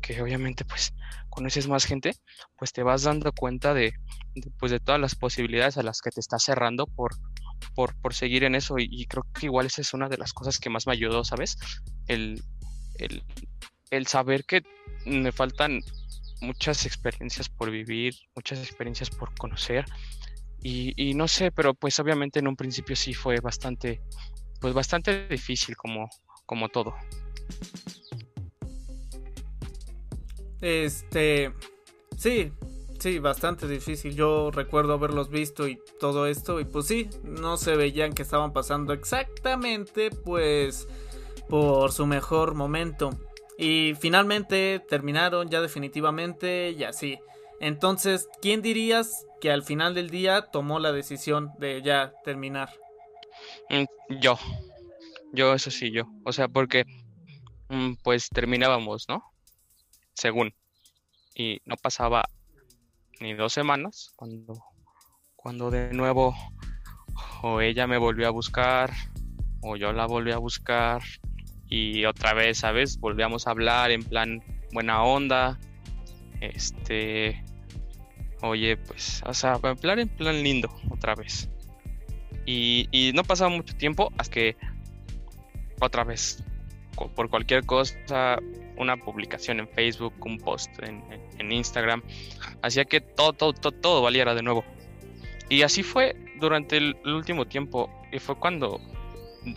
[0.01, 0.93] que obviamente pues
[1.35, 2.13] conoces más gente,
[2.57, 3.93] pues te vas dando cuenta de,
[4.57, 7.13] pues, de todas las posibilidades a las que te estás cerrando por,
[7.75, 8.75] por, por seguir en eso.
[8.77, 11.57] Y, creo que igual esa es una de las cosas que más me ayudó, ¿sabes?
[12.07, 12.41] El,
[12.99, 13.23] el,
[13.97, 14.63] el saber que
[15.05, 15.81] me faltan
[16.41, 19.85] muchas experiencias por vivir, muchas experiencias por conocer.
[20.67, 24.01] Y, no sé, pero pues obviamente en un principio sí fue bastante,
[24.59, 26.09] pues bastante difícil como,
[26.47, 26.95] como todo.
[30.61, 31.53] Este,
[32.17, 32.51] sí,
[32.99, 34.15] sí, bastante difícil.
[34.15, 38.51] Yo recuerdo haberlos visto y todo esto y pues sí, no se veían que estaban
[38.51, 40.87] pasando exactamente pues
[41.47, 43.11] por su mejor momento.
[43.57, 47.19] Y finalmente terminaron ya definitivamente y así.
[47.59, 52.69] Entonces, ¿quién dirías que al final del día tomó la decisión de ya terminar?
[53.69, 53.85] Mm,
[54.19, 54.37] yo.
[55.31, 56.03] Yo, eso sí, yo.
[56.25, 56.85] O sea, porque
[57.69, 59.23] mm, pues terminábamos, ¿no?
[60.15, 60.53] según.
[61.35, 62.25] Y no pasaba
[63.19, 64.63] ni dos semanas cuando,
[65.35, 66.33] cuando de nuevo
[67.43, 68.91] o ella me volvió a buscar
[69.61, 71.01] o yo la volví a buscar
[71.69, 72.99] y otra vez, ¿sabes?
[72.99, 75.59] Volvíamos a hablar en plan buena onda.
[76.41, 77.43] Este,
[78.41, 81.49] oye, pues, o sea, hablar en plan lindo otra vez.
[82.45, 84.57] Y, y no pasaba mucho tiempo hasta que
[85.79, 86.43] otra vez,
[87.15, 88.39] por cualquier cosa,
[88.77, 92.01] una publicación en Facebook, un post en, Instagram,
[92.61, 94.63] hacía que todo, todo, todo, valiera de nuevo.
[95.49, 97.89] Y así fue durante el, último tiempo.
[98.11, 98.79] Y fue cuando,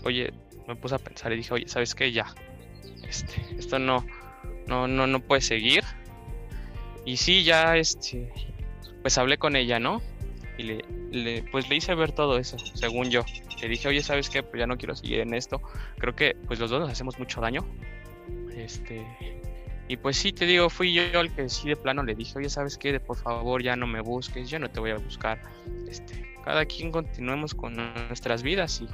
[0.05, 0.33] oye,
[0.69, 2.13] me puse a pensar y dije, oye, ¿sabes qué?
[2.13, 2.27] Ya,
[3.09, 4.05] este, esto no,
[4.67, 5.83] no, no, no puede seguir.
[7.05, 8.31] Y sí, ya, este,
[9.03, 10.03] pues hablé con ella, ¿no?
[10.59, 10.65] Y
[11.13, 13.25] le, pues le hice ver todo eso, según yo.
[13.63, 14.43] Le dije, oye, ¿sabes qué?
[14.43, 15.63] Pues ya no quiero seguir en esto.
[15.99, 17.65] Creo que pues los dos nos hacemos mucho daño.
[18.55, 19.07] Este,
[19.87, 22.51] y pues sí, te digo, fui yo el que sí de plano le dije, oye,
[22.51, 23.01] ¿sabes qué?
[23.01, 25.41] Por favor, ya no me busques, yo no te voy a buscar.
[25.89, 27.77] Este, cada quien continuemos con
[28.09, 28.89] nuestras vidas y,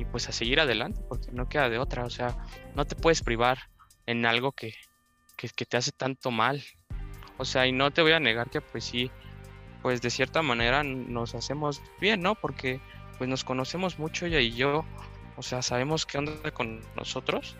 [0.00, 2.04] y pues a seguir adelante, porque no queda de otra.
[2.04, 2.36] O sea,
[2.74, 3.58] no te puedes privar
[4.06, 4.74] en algo que,
[5.36, 6.62] que, que te hace tanto mal.
[7.38, 9.10] O sea, y no te voy a negar que pues sí,
[9.82, 12.34] pues de cierta manera nos hacemos bien, ¿no?
[12.34, 12.80] Porque
[13.18, 14.84] pues nos conocemos mucho ella y yo,
[15.36, 17.56] o sea, sabemos qué onda con nosotros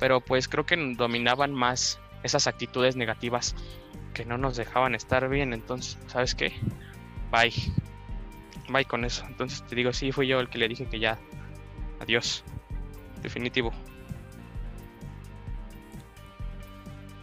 [0.00, 3.54] pero pues creo que dominaban más esas actitudes negativas
[4.14, 5.52] que no nos dejaban estar bien.
[5.52, 6.52] Entonces, ¿sabes qué?
[7.30, 7.52] Bye.
[8.70, 9.24] Bye con eso.
[9.26, 11.18] Entonces te digo, sí, fui yo el que le dije que ya.
[12.00, 12.42] Adiós.
[13.22, 13.72] Definitivo.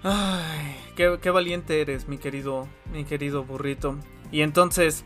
[0.03, 3.97] Ay, qué, valiente eres, mi querido, mi querido burrito.
[4.31, 5.03] Y entonces,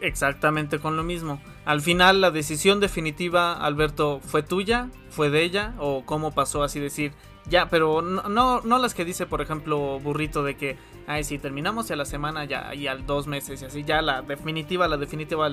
[0.00, 1.40] exactamente con lo mismo.
[1.64, 4.88] Al final, la decisión definitiva, Alberto, ¿fue tuya?
[5.10, 5.74] ¿Fue de ella?
[5.78, 7.12] ¿O cómo pasó así decir?
[7.48, 10.76] Ya, pero no, no, las que dice, por ejemplo, Burrito, de que,
[11.06, 14.22] ay, si terminamos ya la semana, ya, y al dos meses, y así, ya la
[14.22, 15.50] definitiva, la definitiva,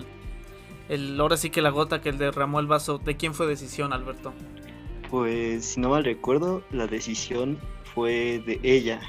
[0.90, 4.34] el, ahora sí que la gota que derramó el vaso, ¿de quién fue decisión, Alberto?
[5.10, 7.60] Pues, si no mal recuerdo, la decisión
[7.94, 9.00] fue de ella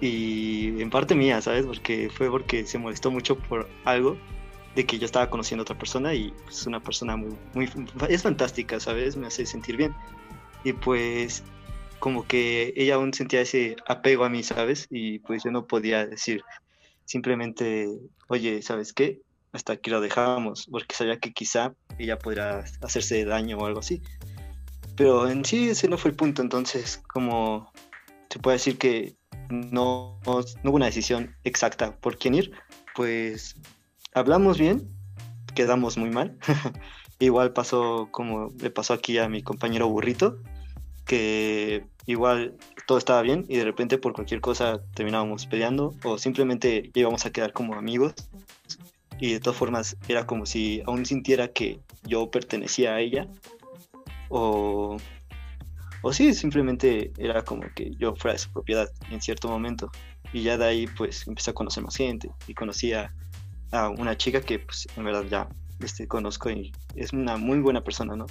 [0.00, 1.64] y en parte mía, ¿sabes?
[1.64, 4.16] Porque fue porque se molestó mucho por algo
[4.74, 7.70] de que yo estaba conociendo a otra persona y es una persona muy, muy,
[8.08, 9.16] es fantástica, ¿sabes?
[9.16, 9.94] Me hace sentir bien.
[10.64, 11.42] Y pues
[11.98, 14.86] como que ella aún sentía ese apego a mí, ¿sabes?
[14.90, 16.42] Y pues yo no podía decir
[17.06, 17.88] simplemente,
[18.28, 19.22] oye, ¿sabes qué?
[19.56, 24.02] Hasta aquí lo dejamos, porque sabía que quizá ella podría hacerse daño o algo así.
[24.96, 27.72] Pero en sí ese no fue el punto, entonces como
[28.28, 29.16] se puede decir que
[29.48, 32.52] no, no, no hubo una decisión exacta por quién ir,
[32.94, 33.56] pues
[34.12, 34.90] hablamos bien,
[35.54, 36.36] quedamos muy mal.
[37.18, 40.36] igual pasó como le pasó aquí a mi compañero burrito,
[41.06, 46.90] que igual todo estaba bien y de repente por cualquier cosa terminábamos peleando o simplemente
[46.92, 48.12] íbamos a quedar como amigos
[49.18, 53.28] y de todas formas era como si aún sintiera que yo pertenecía a ella
[54.28, 54.96] o,
[56.02, 59.90] o sí, simplemente era como que yo fuera de su propiedad en cierto momento
[60.32, 63.14] y ya de ahí pues empecé a conocer más gente y conocí a,
[63.72, 65.48] a una chica que pues en verdad ya
[65.80, 68.26] este, conozco y es una muy buena persona, ¿no?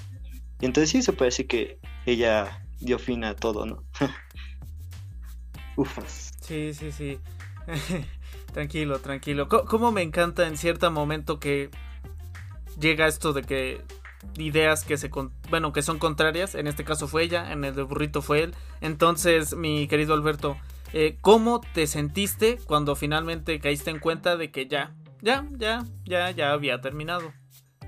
[0.59, 3.83] Y entonces sí se puede decir que ella dio fin a todo, ¿no?
[5.75, 6.31] Ufas.
[6.41, 7.19] Sí, sí, sí.
[8.55, 9.47] tranquilo, tranquilo.
[9.51, 11.69] C ¿Cómo me encanta en cierto momento que
[12.79, 13.81] llega esto de que
[14.37, 15.11] ideas que se
[15.51, 18.55] bueno que son contrarias en este caso fue ella en el de burrito fue él
[18.81, 20.57] entonces mi querido Alberto
[20.93, 24.95] eh, cómo te sentiste cuando finalmente caíste en cuenta de que ya
[25.25, 27.33] ya, ya, ya, ya había terminado.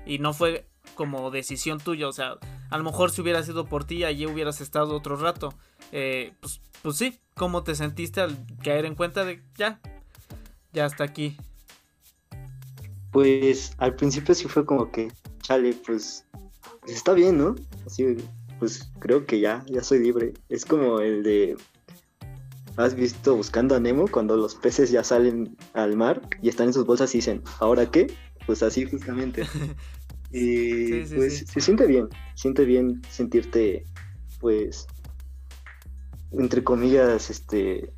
[0.04, 2.36] Y no fue como decisión tuya, o sea,
[2.68, 5.54] a lo mejor si hubiera sido por ti, allí hubieras estado otro rato.
[5.92, 9.80] Eh, pues, pues sí, ¿cómo te sentiste al caer en cuenta de ya,
[10.72, 11.36] ya hasta aquí?
[13.12, 15.08] Pues al principio sí fue como que,
[15.42, 16.24] chale, pues,
[16.80, 17.54] pues está bien, ¿no?
[17.86, 18.16] Así,
[18.58, 20.34] pues creo que ya, ya soy libre.
[20.48, 21.56] Es como el de
[22.78, 26.72] ¿Has visto buscando a Nemo cuando los peces ya salen al mar y están en
[26.72, 28.06] sus bolsas y dicen, ¿ahora qué?
[28.46, 29.42] Pues así justamente.
[30.32, 33.84] y pues se siente bien, siente bien sentirte,
[34.38, 34.86] pues,
[36.30, 37.92] entre comillas, este,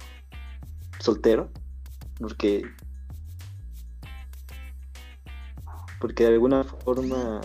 [0.99, 1.53] soltero,
[2.21, 2.63] porque,
[6.01, 7.41] porque de alguna forma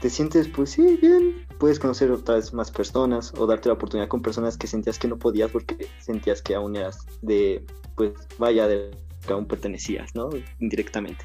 [0.00, 4.22] te sientes, pues sí, bien, puedes conocer otras más personas o darte la oportunidad con
[4.22, 7.66] personas que sentías que no podías porque sentías que aún eras de,
[7.96, 8.90] pues vaya, de
[9.26, 10.30] que aún pertenecías, ¿no?
[10.60, 11.24] Indirectamente.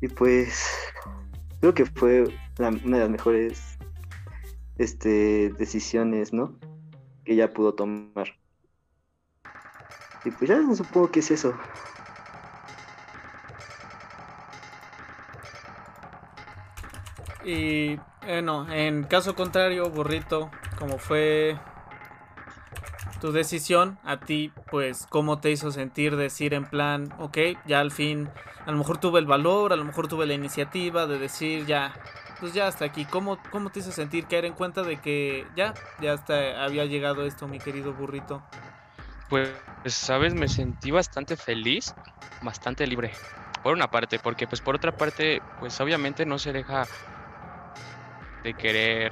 [0.00, 0.66] Y pues
[1.60, 2.24] creo que fue
[2.58, 3.78] una de las mejores
[4.78, 6.58] este, decisiones, ¿no?
[7.24, 8.28] Que ella pudo tomar.
[10.24, 11.54] Y pues ya supongo que es eso.
[17.44, 21.58] Y bueno, en caso contrario, burrito, como fue
[23.20, 27.90] tu decisión, a ti, pues, ¿cómo te hizo sentir decir en plan, ok, ya al
[27.90, 28.30] fin,
[28.66, 31.94] a lo mejor tuve el valor, a lo mejor tuve la iniciativa de decir ya,
[32.40, 35.74] pues ya hasta aquí, ¿cómo, cómo te hizo sentir caer en cuenta de que ya,
[36.00, 38.42] ya hasta había llegado esto, mi querido burrito?
[39.34, 39.50] Pues,
[39.88, 41.92] sabes, me sentí bastante feliz,
[42.40, 43.10] bastante libre.
[43.64, 46.86] Por una parte, porque pues por otra parte, pues obviamente no se deja
[48.44, 49.10] de querer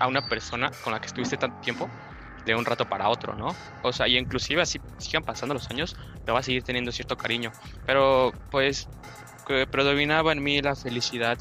[0.00, 1.88] a una persona con la que estuviste tanto tiempo
[2.44, 3.54] de un rato para otro, ¿no?
[3.82, 5.94] O sea, y inclusive así sigan pasando los años,
[6.24, 7.52] te va a seguir teniendo cierto cariño.
[7.86, 8.88] Pero pues
[9.70, 11.38] predominaba en mí la felicidad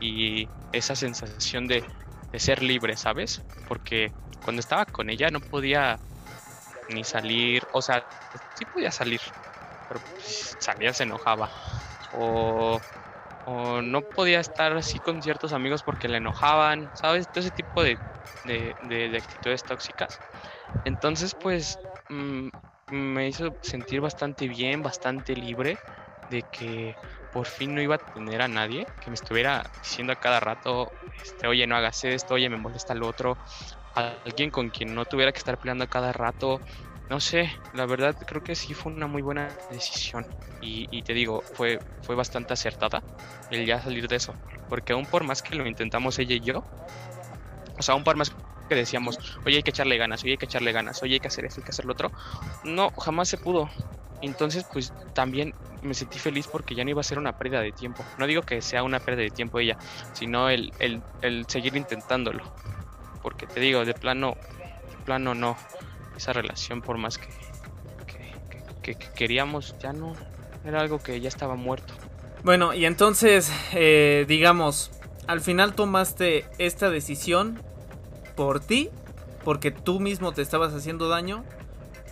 [0.00, 1.84] y esa sensación de,
[2.32, 3.40] de ser libre, ¿sabes?
[3.68, 4.10] Porque
[4.42, 6.00] cuando estaba con ella no podía
[6.88, 8.06] ni salir, o sea,
[8.54, 9.20] sí podía salir,
[9.88, 11.50] pero pues, salía se enojaba.
[12.10, 12.80] O
[13.44, 17.28] o no podía estar así con ciertos amigos porque le enojaban, ¿sabes?
[17.30, 18.00] Todo ese tipo de,
[18.42, 20.22] de, actitudes tóxicas.
[20.84, 21.78] Entonces, pues,
[22.08, 22.48] mm,
[22.88, 25.82] me hizo sentir bastante bien, bastante libre
[26.28, 26.96] de que
[27.30, 30.92] por fin no iba a tener a nadie que me estuviera diciendo a cada rato,
[31.22, 33.40] este, oye, no hagas esto, oye, me molesta lo otro,
[33.94, 36.60] alguien con quien no tuviera que estar peleando a cada rato,
[37.08, 40.26] no sé, la verdad creo que sí fue una muy buena decisión.
[40.60, 43.02] Y, te digo, fue, fue bastante acertada
[43.50, 44.34] el ya salir de eso.
[44.68, 46.64] Porque aún por más que lo intentamos ella y yo,
[47.76, 48.32] o sea, aún por más
[48.68, 51.28] que decíamos, oye, hay que echarle ganas, oye, hay que echarle ganas, oye, hay que
[51.28, 52.10] hacer esto, hay que hacer lo otro,
[52.64, 53.70] no, jamás se pudo.
[54.22, 57.72] Entonces, pues también me sentí feliz porque ya no iba a ser una pérdida de
[57.72, 58.04] tiempo.
[58.16, 59.76] No digo que sea una pérdida de tiempo ella,
[60.14, 62.42] sino el, el, el seguir intentándolo.
[63.24, 64.36] Porque te digo, de plano,
[64.90, 65.56] de plano no.
[66.14, 67.26] Esa relación por más que,
[68.82, 70.12] que, queríamos, ya no,
[70.64, 71.94] era algo que ya estaba muerto.
[72.44, 74.92] Bueno, y entonces, eh, digamos,
[75.26, 77.60] al final tomaste esta decisión
[78.36, 78.90] por ti,
[79.42, 81.44] porque tú mismo te estabas haciendo daño,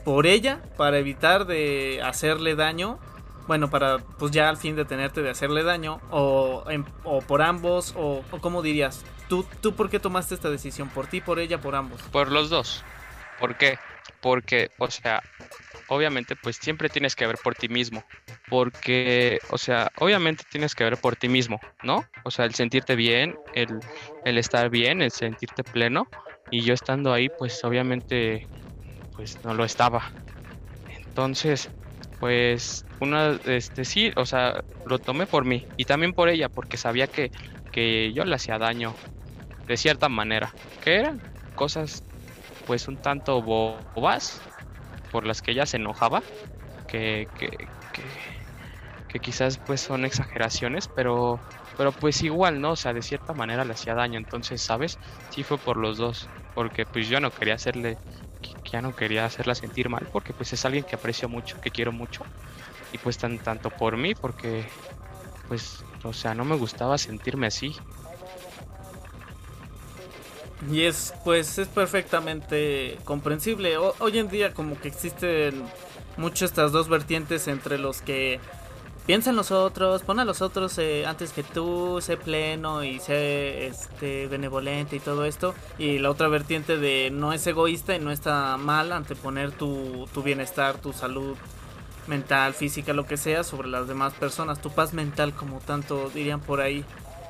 [0.05, 2.99] por ella, para evitar de hacerle daño,
[3.47, 6.65] bueno, para pues ya al fin detenerte de hacerle daño o,
[7.05, 10.91] o por ambos o, o dirías, ¿Tú, ¿Tú por qué tomaste esta decisión?
[10.91, 12.03] ¿Por ti, por ella, por ambos?
[12.03, 12.85] Por los dos.
[13.41, 13.79] ¿Por qué?
[14.21, 15.23] Porque, o sea,
[15.89, 18.05] obviamente pues siempre tienes que ver por ti mismo,
[18.51, 22.05] porque, o sea, obviamente tienes que ver por ti mismo, ¿no?
[22.25, 23.81] O sea, el sentirte bien, el,
[24.27, 26.07] el estar bien, el sentirte pleno,
[26.51, 28.47] y yo estando ahí pues obviamente
[29.17, 30.05] pues no lo estaba.
[31.07, 31.71] Entonces,
[32.21, 36.77] pues una, este sí, o sea, lo tomé por mí y también por ella, porque
[36.77, 37.31] sabía que,
[37.73, 38.95] que yo le hacía daño
[39.67, 41.23] de cierta manera, que eran
[41.55, 42.05] cosas
[42.65, 44.45] pues un tanto bobas
[45.11, 46.23] por las que ella se enojaba,
[46.87, 47.51] que, que,
[47.93, 51.45] que, quizás pues son exageraciones, pero,
[51.77, 52.73] pero pues igual, ¿no?
[52.73, 54.99] O sea, de cierta manera le hacía daño, entonces, ¿sabes?
[55.29, 57.99] Sí fue por los dos, porque pues yo no quería hacerle,
[58.73, 61.93] ya no quería hacerla sentir mal, porque pues es alguien que aprecio mucho, que quiero
[61.93, 62.29] mucho,
[62.93, 64.71] y pues tan, tanto por mí, porque
[65.47, 67.77] pues, o sea, no me gustaba sentirme así,
[70.71, 73.77] y es, pues, es perfectamente comprensible.
[73.77, 75.63] hoy en día como que existen
[76.17, 78.39] mucho estas dos vertientes entre los que
[79.07, 83.67] piensan los otros, pon a los otros eh, antes que tú, sé pleno y sé
[83.67, 85.55] este, benevolente y todo esto.
[85.79, 90.23] Y la otra vertiente de no es egoísta y no está mal anteponer tu, tu
[90.23, 91.37] bienestar, tu salud
[92.07, 96.41] mental, física, lo que sea, sobre las demás personas, tu paz mental como tanto dirían
[96.41, 96.85] por ahí.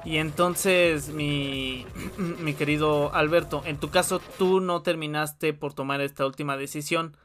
[0.05, 1.87] Y entonces, mi,
[2.41, 7.17] mi querido Alberto, en tu caso tú no terminaste por tomar esta última decisión.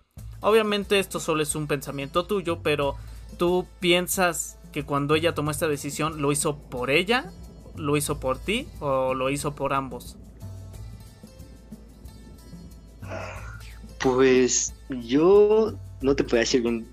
[0.41, 2.95] Obviamente esto solo es un pensamiento tuyo, pero
[3.38, 7.32] tú piensas que cuando ella tomó esta decisión lo hizo por ella,
[7.75, 10.17] lo hizo por ti o lo hizo por ambos.
[13.99, 16.88] Pues yo no te puedo decir bien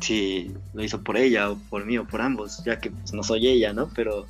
[0.00, 3.22] si lo hizo por ella o por mí o por ambos, ya que pues, no
[3.22, 3.88] soy ella, ¿no?
[3.94, 4.26] Pero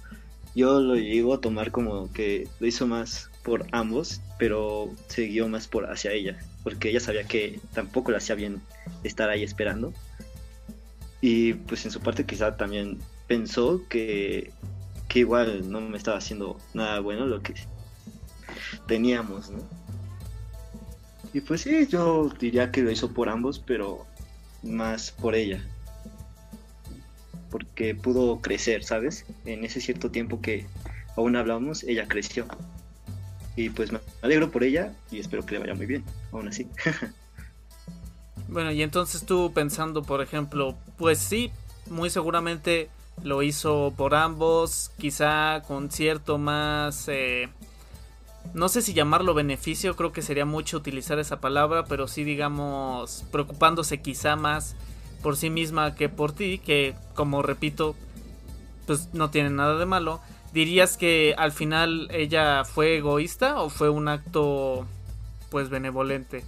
[0.54, 5.48] yo lo llego a tomar como que lo hizo más por ambos, pero se guió
[5.48, 8.62] más por hacia ella, porque ella sabía que tampoco le hacía bien
[9.02, 9.92] estar ahí esperando.
[11.20, 14.52] Y pues en su parte quizá también pensó que,
[15.08, 17.54] que igual no me estaba haciendo nada bueno lo que
[18.86, 19.58] teníamos, ¿no?
[21.32, 24.06] Y pues sí, yo diría que lo hizo por ambos, pero
[24.62, 25.64] más por ella
[27.54, 29.26] porque pudo crecer, ¿sabes?
[29.44, 30.66] En ese cierto tiempo que
[31.16, 32.46] aún hablamos, ella creció.
[33.54, 36.02] Y pues me alegro por ella y espero que le vaya muy bien,
[36.32, 36.66] aún así.
[38.48, 41.52] bueno, y entonces tú pensando, por ejemplo, pues sí,
[41.88, 42.88] muy seguramente
[43.22, 47.06] lo hizo por ambos, quizá con cierto más...
[47.06, 47.50] Eh,
[48.52, 53.24] no sé si llamarlo beneficio, creo que sería mucho utilizar esa palabra, pero sí digamos
[53.30, 54.74] preocupándose quizá más
[55.24, 57.96] por sí misma que por ti, que como repito,
[58.86, 60.20] pues no tiene nada de malo.
[60.52, 64.86] ¿Dirías que al final ella fue egoísta o fue un acto
[65.50, 66.44] pues benevolente?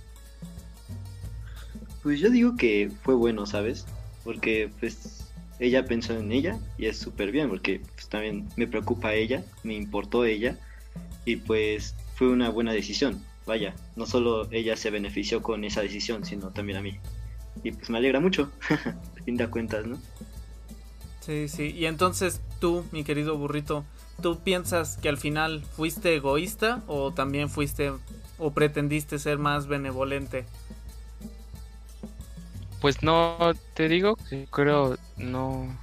[2.02, 3.86] Pues yo digo que fue bueno, ¿sabes?
[4.24, 5.24] Porque pues
[5.58, 9.72] ella pensó en ella y es súper bien porque pues, también me preocupa ella, me
[9.72, 10.58] importó ella
[11.24, 13.22] y pues fue una buena decisión.
[13.46, 16.98] Vaya, no solo ella se benefició con esa decisión, sino también a mí.
[17.62, 19.98] Y pues me alegra mucho, a fin de cuentas, ¿no?
[21.20, 21.72] Sí, sí.
[21.72, 23.84] Y entonces tú, mi querido burrito,
[24.22, 27.92] ¿tú piensas que al final fuiste egoísta o también fuiste
[28.38, 30.46] o pretendiste ser más benevolente?
[32.80, 35.76] Pues no, te digo que creo, no,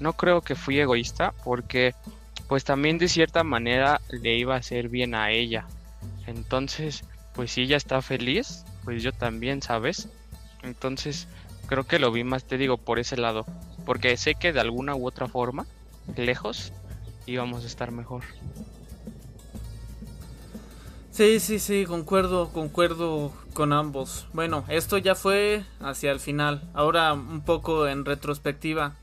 [0.00, 1.94] no creo que fui egoísta porque
[2.48, 5.66] pues también de cierta manera le iba a hacer bien a ella.
[6.26, 10.08] Entonces, pues si ella está feliz, pues yo también, ¿sabes?
[10.62, 11.28] Entonces,
[11.66, 13.46] creo que lo vi más, te digo, por ese lado.
[13.84, 15.66] Porque sé que de alguna u otra forma,
[16.16, 16.72] lejos,
[17.26, 18.22] íbamos a estar mejor.
[21.18, 24.28] Sí, sí, sí, concuerdo, concuerdo con ambos.
[24.32, 26.70] Bueno, esto ya fue hacia el final.
[26.74, 28.94] Ahora un poco en retrospectiva.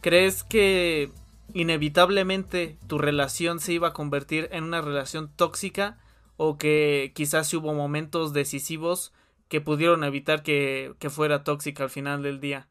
[0.00, 1.10] ¿Crees que
[1.54, 5.98] inevitablemente tu relación se iba a convertir en una relación tóxica?
[6.36, 9.12] ¿O que quizás hubo momentos decisivos
[9.48, 12.68] que pudieron evitar que, fuera tóxica al final del día?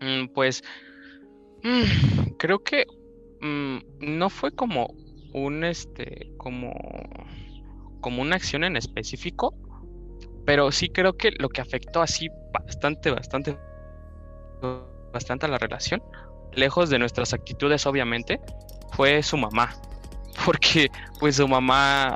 [0.00, 0.62] Mm, pues
[1.62, 2.84] mm, creo que
[3.40, 4.94] mm, no fue como
[5.32, 6.72] un este como
[8.00, 9.54] como una acción en específico
[10.44, 13.58] pero sí creo que lo que afectó así bastante bastante
[15.12, 16.02] bastante a la relación
[16.52, 18.38] lejos de nuestras actitudes obviamente
[18.92, 19.74] fue su mamá
[20.44, 20.88] porque
[21.18, 22.14] pues su mamá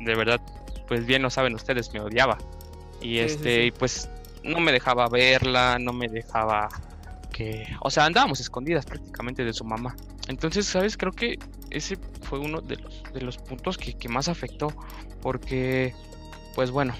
[0.00, 0.40] de verdad
[0.90, 2.36] pues bien lo saben ustedes, me odiaba.
[3.00, 4.10] Y este, pues
[4.42, 6.68] no me dejaba verla, no me dejaba
[7.32, 9.94] que, o sea, andábamos escondidas prácticamente de su mamá.
[10.26, 10.96] Entonces, ¿sabes?
[10.96, 11.38] Creo que
[11.70, 14.74] ese fue uno de los, de los puntos que, que más afectó,
[15.22, 15.94] porque,
[16.56, 16.92] pues bueno,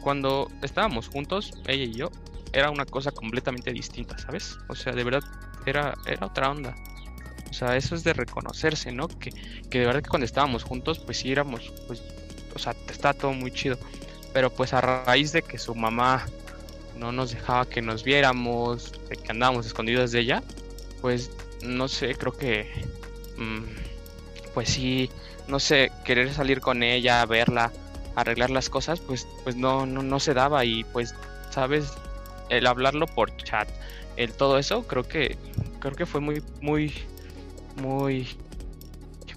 [0.00, 2.08] cuando estábamos juntos, ella y yo,
[2.52, 4.56] era una cosa completamente distinta, ¿sabes?
[4.68, 5.24] O sea, de verdad,
[5.66, 6.76] era, era otra onda.
[7.50, 9.08] O sea, eso es de reconocerse, ¿no?
[9.08, 9.32] Que,
[9.68, 12.00] que de verdad que cuando estábamos juntos, pues sí éramos, pues,
[12.54, 13.78] o sea, está todo muy chido.
[14.32, 16.26] Pero pues a raíz de que su mamá
[16.96, 20.42] no nos dejaba que nos viéramos, de que andábamos escondidos de ella,
[21.00, 21.30] pues
[21.62, 22.66] no sé, creo que,
[23.36, 25.10] mm, pues sí,
[25.48, 27.72] no sé, querer salir con ella, verla,
[28.14, 31.14] arreglar las cosas, pues, pues no, no, no se daba y pues,
[31.50, 31.92] sabes,
[32.48, 33.68] el hablarlo por chat,
[34.16, 35.36] el todo eso, creo que,
[35.80, 36.92] creo que fue muy, muy,
[37.76, 38.28] muy,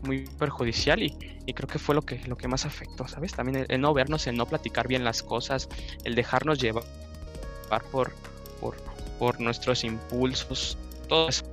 [0.06, 3.34] muy perjudicial y, y creo que fue lo que, lo que más afectó, ¿sabes?
[3.34, 5.70] También el, no vernos, el no platicar bien las cosas,
[6.04, 6.84] el dejarnos llevar
[7.92, 8.12] por,
[8.62, 8.76] por,
[9.20, 10.78] por nuestros impulsos,
[11.08, 11.46] todo eso.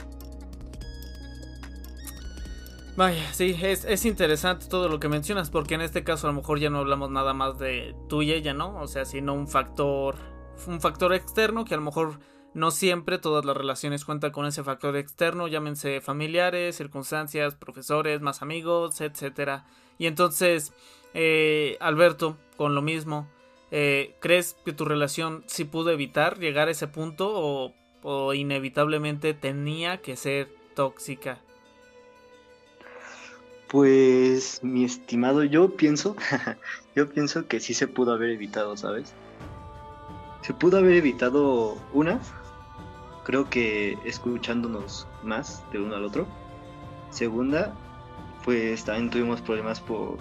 [2.95, 6.37] Vaya, sí, es, es interesante todo lo que mencionas, porque en este caso a lo
[6.37, 8.79] mejor ya no hablamos nada más de tú y ella, ¿no?
[8.81, 10.17] O sea, sino un factor,
[10.67, 12.21] un factor externo que a lo mejor
[12.55, 18.43] no siempre todas las relaciones cuentan con ese factor externo, llámense familiares, circunstancias, profesores, más
[18.43, 19.65] amigos, etcétera.
[19.99, 20.73] Y entonces,
[21.15, 23.29] eh, Alberto, con lo mismo,
[23.71, 29.33] eh, ¿crees que tu relación sí pudo evitar llegar a ese punto o, o inevitablemente
[29.33, 31.41] tenía que ser tóxica?
[33.69, 36.15] Pues, mi estimado, yo pienso,
[36.95, 39.15] yo pienso que sí se pudo haber evitado, ¿sabes?
[40.43, 42.21] Se pudo haber evitado una,
[43.25, 46.27] creo que escuchándonos más de uno al otro.
[47.11, 47.75] Segunda,
[48.45, 50.19] pues también tuvimos problemas por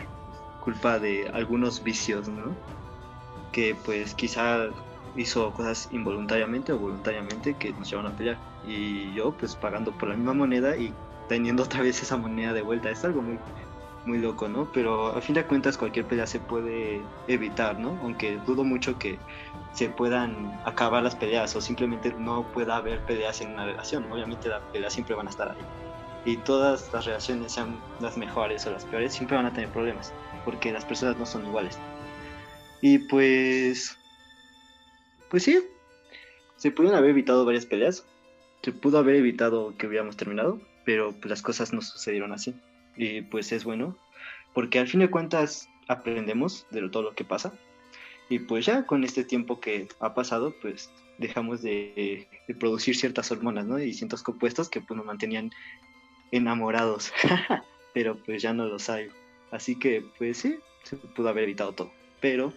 [0.63, 2.55] culpa de algunos vicios, ¿no?
[3.51, 4.67] Que pues quizá
[5.15, 8.37] hizo cosas involuntariamente o voluntariamente que nos llevaron a pelear.
[8.67, 10.93] Y yo pues pagando por la misma moneda y
[11.27, 12.89] teniendo otra vez esa moneda de vuelta.
[12.89, 13.39] Es algo muy,
[14.05, 14.71] muy loco, ¿no?
[14.71, 17.97] Pero a fin de cuentas cualquier pelea se puede evitar, ¿no?
[18.01, 19.19] Aunque dudo mucho que
[19.73, 24.11] se puedan acabar las peleas o simplemente no pueda haber peleas en una relación.
[24.11, 25.57] Obviamente las peleas siempre van a estar ahí.
[26.25, 30.13] Y todas las relaciones, sean las mejores o las peores, siempre van a tener problemas.
[30.45, 31.77] Porque las personas no son iguales.
[32.81, 33.97] Y pues...
[35.29, 35.63] Pues sí.
[36.57, 38.05] Se pudieron haber evitado varias peleas.
[38.61, 42.55] Se pudo haber evitado que hubiéramos terminado pero pues, las cosas no sucedieron así.
[42.95, 43.97] Y pues es bueno,
[44.53, 47.53] porque al fin de cuentas aprendemos de todo lo que pasa.
[48.29, 52.27] Y pues ya con este tiempo que ha pasado, pues dejamos de,
[52.59, 53.79] producir ciertas hormonas, ¿no?
[53.79, 55.51] Y ciertos compuestos que pues nos mantenían
[56.31, 57.11] enamorados.
[57.93, 59.09] pero pues ya no los hay.
[59.51, 61.91] Así que pues sí, se pudo haber evitado todo.
[62.21, 62.53] Pero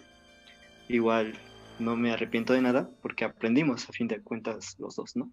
[0.87, 1.37] igual
[1.79, 5.31] no me arrepiento de nada porque aprendimos a fin de cuentas los dos, ¿no?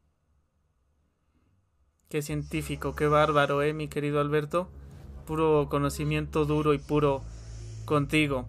[2.09, 4.71] Qué científico, qué bárbaro, eh, mi querido Alberto.
[5.27, 7.23] Puro conocimiento duro y puro
[7.85, 8.49] contigo.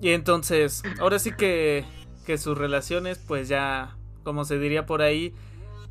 [0.00, 1.84] Y entonces, ahora sí que,
[2.26, 5.34] que sus relaciones, pues ya, como se diría por ahí,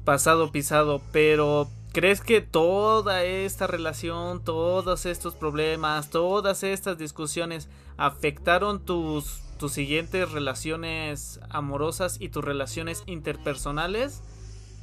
[0.03, 1.01] pasado pisado.
[1.11, 9.71] Pero, ¿crees que toda esta relación, todos estos problemas, todas estas discusiones afectaron tus, tus
[9.71, 14.21] siguientes relaciones amorosas y tus relaciones interpersonales?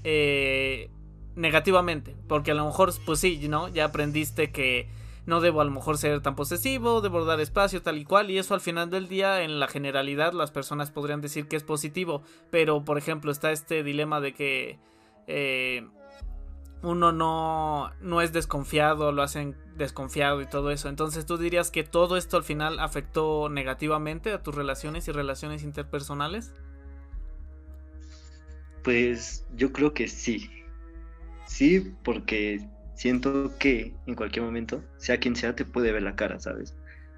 [0.05, 0.90] Eh,
[1.36, 3.68] negativamente, porque a lo mejor, pues sí, ¿no?
[3.68, 4.88] Ya aprendiste que
[5.30, 8.36] no debo a lo mejor ser tan posesivo, debo dar espacio tal y cual, y
[8.36, 12.22] eso al final del día, en la generalidad, las personas podrían decir que es positivo,
[12.50, 14.78] pero por ejemplo está este dilema de que
[15.26, 15.88] eh,
[16.82, 21.84] uno no, no es desconfiado, lo hacen desconfiado y todo eso, entonces tú dirías que
[21.84, 26.52] todo esto al final afectó negativamente a tus relaciones y relaciones interpersonales?
[28.82, 30.61] Pues yo creo que sí,
[31.50, 32.61] Sí, porque
[33.00, 36.76] siento que en cualquier momento, sea quien sea, te puede ver la cara, ¿sabes?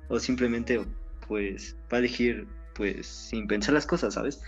[0.09, 0.81] O simplemente,
[1.27, 2.47] pues, va a elegir,
[2.77, 4.41] pues, sin pensar las cosas, ¿sabes?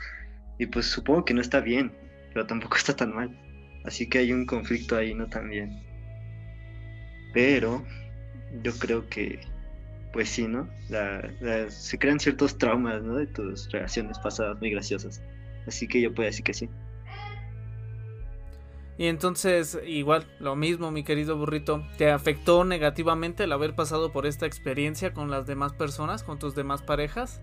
[0.60, 1.90] Y pues supongo que no está bien,
[2.32, 3.36] pero tampoco está tan mal.
[3.84, 5.26] Así que hay un conflicto ahí, ¿no?
[5.26, 5.82] También.
[7.32, 7.84] Pero
[8.62, 9.40] yo creo que,
[10.12, 10.68] pues sí, ¿no?
[11.68, 13.16] se crean ciertos traumas, ¿no?
[13.16, 15.20] De tus relaciones pasadas muy graciosas.
[15.66, 16.70] Así que yo puedo decir que sí.
[18.96, 24.24] Y entonces, igual, lo mismo, mi querido burrito, ¿te afectó negativamente el haber pasado por
[24.24, 27.42] esta experiencia con las demás personas, con tus demás parejas?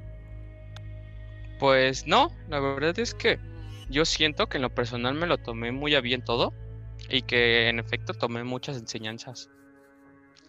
[1.60, 3.38] Pues no, la verdad es que
[3.90, 6.53] yo siento que en lo personal me lo tomé muy a bien todo
[7.10, 9.49] y que en efecto tomé muchas enseñanzas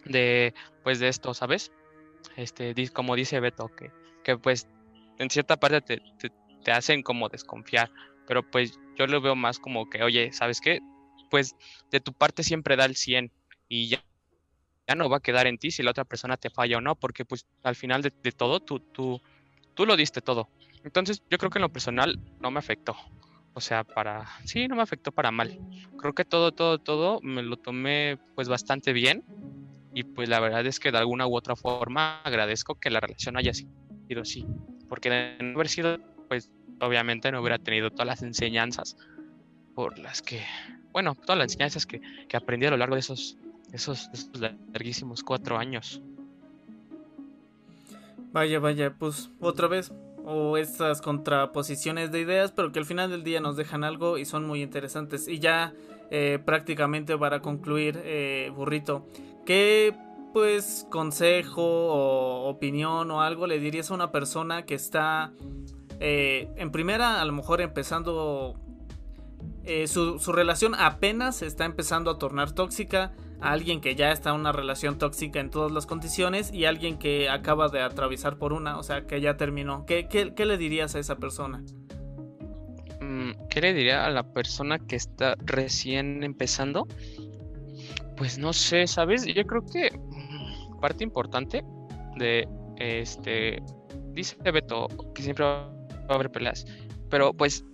[0.05, 0.53] de
[0.83, 1.71] pues de esto, ¿sabes?
[2.37, 3.91] Este, como dice Beto, que,
[4.23, 4.67] que pues
[5.19, 6.31] en cierta parte te,
[6.63, 7.91] te hacen como desconfiar,
[8.25, 10.79] pero pues yo lo veo más como que, oye, ¿sabes qué?
[11.33, 11.55] Pues
[11.89, 13.31] de tu parte siempre da el 100
[13.67, 14.05] y ya,
[14.87, 16.93] ya no va a quedar en ti si la otra persona te falla o no,
[16.93, 19.19] porque pues al final de, todo tú, tú,
[19.73, 20.47] tú lo diste todo.
[20.83, 22.95] Entonces yo creo que en lo personal no me afectó.
[23.55, 24.27] O sea, para...
[24.45, 25.59] Sí, no me afectó para mal.
[25.97, 29.23] Creo que todo, todo, todo me lo tomé pues bastante bien.
[29.95, 33.37] Y pues la verdad es que de alguna u otra forma agradezco que la relación
[33.37, 34.45] haya sido así.
[34.87, 35.97] Porque de no haber sido,
[36.27, 38.95] pues obviamente no hubiera tenido todas las enseñanzas
[39.75, 40.41] por las que...
[40.91, 43.37] Bueno, todas las enseñanzas que, que aprendí a lo largo de esos,
[43.71, 44.09] esos,
[44.71, 46.01] larguísimos cuatro años.
[48.31, 49.91] Vaya, vaya, pues otra vez
[50.25, 54.25] o estas contraposiciones de ideas, pero que al final del día nos dejan algo y
[54.25, 55.27] son muy interesantes.
[55.27, 55.73] Y ya
[56.11, 59.07] eh, prácticamente para concluir, eh, burrito,
[59.45, 59.95] ¿qué
[60.33, 65.31] pues consejo o opinión o algo le dirías a una persona que está
[65.99, 68.59] eh, en primera, a lo mejor empezando
[69.87, 73.13] su, su relación apenas está empezando a tornar tóxica?
[73.43, 76.97] a alguien que ya está en una relación tóxica en todas las condiciones y alguien
[76.97, 79.85] que acaba de atravesar por una, o sea, que ya terminó.
[79.85, 81.61] ¿Qué, qué, le dirías a esa persona?
[83.01, 86.87] Mm, ¿Qué le diría a la persona que está recién empezando?
[88.15, 89.25] Pues no sé, ¿sabes?
[89.25, 91.65] Yo creo que mm, parte importante
[92.15, 93.61] de este
[94.13, 95.69] dice Beto que siempre va
[96.07, 96.65] a haber peleas,
[97.09, 97.65] pero pues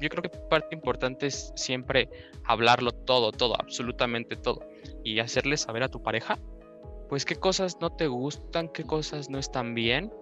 [0.00, 2.08] yo creo que parte importante es siempre
[2.44, 4.60] hablarlo todo, todo, absolutamente todo
[5.04, 6.38] y hacerle saber a tu pareja,
[7.08, 10.12] pues qué cosas no te gustan, qué cosas no están bien,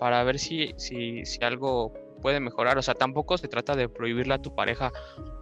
[0.00, 1.92] para ver si, si, si algo
[2.22, 2.78] puede mejorar.
[2.78, 4.90] O sea, tampoco se trata de prohibirle a tu pareja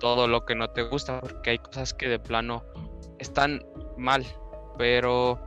[0.01, 2.65] todo lo que no te gusta, porque hay cosas que de plano
[3.19, 3.65] están
[3.97, 4.25] mal.
[4.77, 5.39] Pero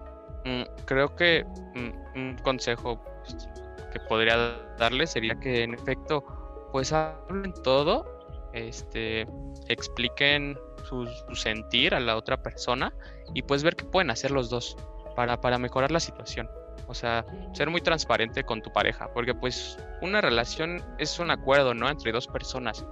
[0.46, 1.44] mm, creo que
[1.76, 3.50] mm, un consejo pues,
[3.92, 6.24] que podría darle sería que en efecto,
[6.72, 8.06] pues hablen todo,
[8.54, 9.28] este,
[9.68, 10.58] expliquen
[10.88, 12.94] su, sentir a la otra persona
[13.34, 14.78] y pues ver qué pueden hacer los dos
[15.16, 16.50] para, para mejorar la situación.
[16.88, 21.74] O sea, ser muy transparente con tu pareja, porque pues una relación es un acuerdo,
[21.74, 21.90] ¿no?
[21.90, 22.86] Entre dos personas.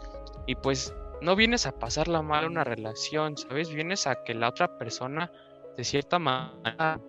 [0.48, 3.70] Y pues no vienes a pasarla mal una relación, ¿sabes?
[3.70, 5.32] Vienes a que la otra persona,
[5.76, 7.00] de cierta manera,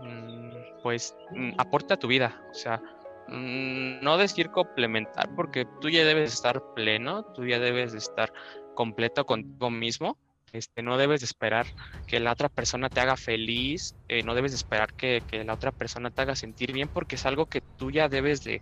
[0.00, 0.50] mm,
[0.82, 2.42] pues mm, aporte a tu vida.
[2.50, 2.82] O sea,
[3.30, 8.32] no decir complementar, porque tú ya debes estar pleno, tú ya debes estar
[8.74, 10.16] completo contigo mismo.
[10.52, 11.66] Este, no debes de esperar
[12.08, 15.70] que la otra persona te haga feliz, eh, no debes de esperar que, la otra
[15.70, 18.60] persona te haga sentir bien porque es algo que tú ya debes de,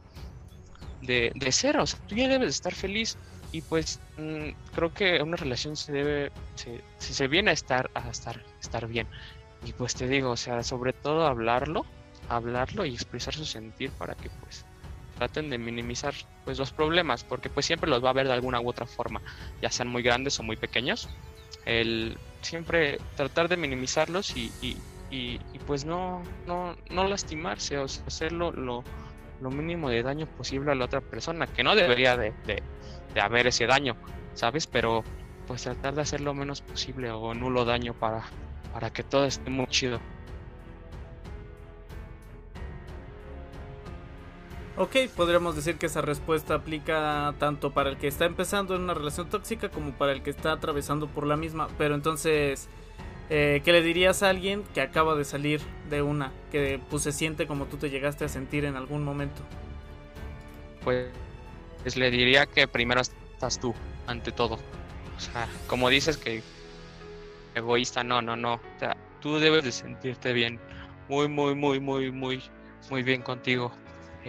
[1.00, 3.16] de, ser, o sea, tú ya debes de estar feliz
[3.52, 8.10] y pues mm, creo que una relación se debe, se, se viene a estar, a
[8.10, 9.06] estar, estar bien
[9.64, 11.84] y pues te digo, o sea, sobre todo hablarlo,
[12.28, 14.64] hablarlo y expresar su sentir para que pues
[15.16, 16.14] traten de minimizar
[16.44, 19.20] pues los problemas, porque pues siempre los va a haber de alguna u otra forma,
[19.60, 21.09] ya sean muy grandes o muy pequeños.
[21.64, 24.52] El siempre tratar de minimizarlos y,
[25.10, 28.84] y, pues no, no, no lastimarse, o hacerlo lo,
[29.40, 32.62] lo, mínimo de daño posible a la otra persona, que no debería de, de,
[33.12, 33.96] de haber ese daño,
[34.34, 34.66] ¿sabes?
[34.66, 35.02] Pero
[35.46, 38.24] pues tratar de hacer lo menos posible o nulo daño para,
[38.72, 39.98] para que todo esté muy chido.
[44.80, 48.94] Ok, podríamos decir que esa respuesta aplica tanto para el que está empezando en una
[48.94, 51.66] relación tóxica como para el que está atravesando por la misma.
[51.76, 52.68] Pero entonces,
[53.28, 55.60] eh, ¿qué le dirías a alguien que acaba de salir
[55.90, 59.42] de una, que pues, se siente como tú te llegaste a sentir en algún momento?
[60.84, 61.09] Pues,
[61.96, 63.74] le diría que primero estás tú,
[64.06, 64.60] ante todo.
[65.16, 66.40] O sea, como dices que
[67.56, 68.55] egoísta, no, no, no.
[68.55, 70.60] O sea, tú debes de sentirte bien,
[71.09, 72.40] muy, muy, muy, muy, muy,
[72.90, 73.72] muy bien contigo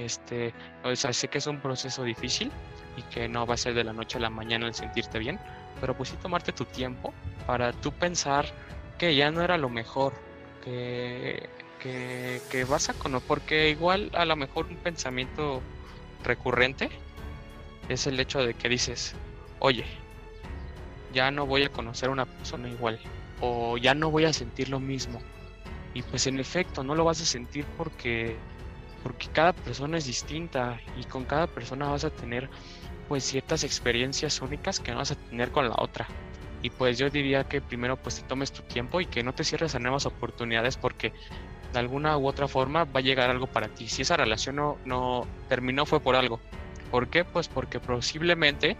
[0.05, 0.53] este,
[0.83, 2.51] o sea, sé que es un proceso difícil
[2.97, 5.39] y que no va a ser de la noche a la mañana el sentirte bien,
[5.79, 7.13] pero pues sí tomarte tu tiempo
[7.45, 8.45] para tú pensar
[8.97, 10.13] que ya no era lo mejor,
[10.63, 11.49] que,
[11.79, 15.61] que, que vas a conocer, porque igual a lo mejor un pensamiento
[16.23, 16.89] recurrente
[17.87, 19.15] es el hecho de que dices,
[19.59, 19.85] oye,
[21.13, 22.99] ya no voy a conocer a una persona igual,
[23.41, 25.21] o ya no voy a sentir lo mismo.
[25.93, 28.35] Y pues en efecto, no lo vas a sentir porque
[29.03, 32.49] porque cada persona es distinta y con cada persona vas a tener
[33.07, 36.07] pues ciertas experiencias únicas que no vas a tener con la otra.
[36.61, 39.43] Y pues yo diría que primero pues te tomes tu tiempo y que no te
[39.43, 41.13] cierres a nuevas oportunidades porque
[41.73, 43.87] de alguna u otra forma va a llegar algo para ti.
[43.87, 46.39] Si esa relación no, no terminó fue por algo.
[46.91, 47.23] ¿Por qué?
[47.23, 48.77] Pues porque posiblemente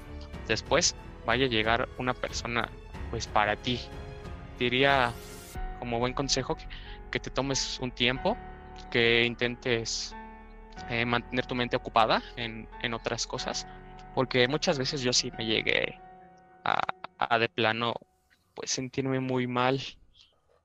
[0.47, 2.69] después vaya a llegar una persona
[3.11, 3.79] pues para ti.
[4.57, 5.13] Diría
[5.79, 6.65] como buen consejo que,
[7.11, 8.35] que te tomes un tiempo
[8.89, 10.15] que intentes
[10.89, 13.67] eh, mantener tu mente ocupada en, en, otras cosas,
[14.15, 15.99] porque muchas veces yo sí me llegué
[16.63, 16.81] a,
[17.17, 17.93] a, de plano
[18.55, 19.79] pues sentirme muy mal,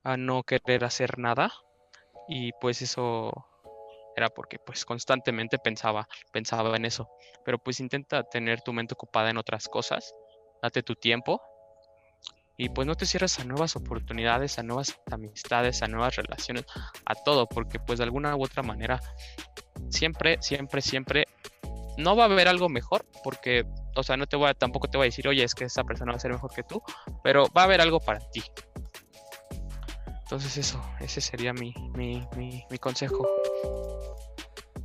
[0.02, 1.50] a no querer hacer nada
[2.28, 3.32] y pues eso
[4.16, 7.08] era porque pues constantemente pensaba, pensaba en eso,
[7.44, 10.14] pero pues intenta tener tu mente ocupada en otras cosas,
[10.62, 11.40] date tu tiempo
[12.56, 16.64] y pues no te cierres a nuevas oportunidades, a nuevas amistades, a nuevas relaciones,
[17.04, 19.00] a todo, porque pues de alguna u otra manera
[19.90, 21.26] siempre, siempre, siempre
[21.96, 23.64] no va a haber algo mejor, porque,
[23.94, 25.84] o sea, no te voy a, tampoco te voy a decir, oye, es que esa
[25.84, 26.82] persona va a ser mejor que tú,
[27.22, 28.42] pero va a haber algo para ti.
[30.22, 33.28] Entonces eso, ese sería mi, mi, mi, mi consejo.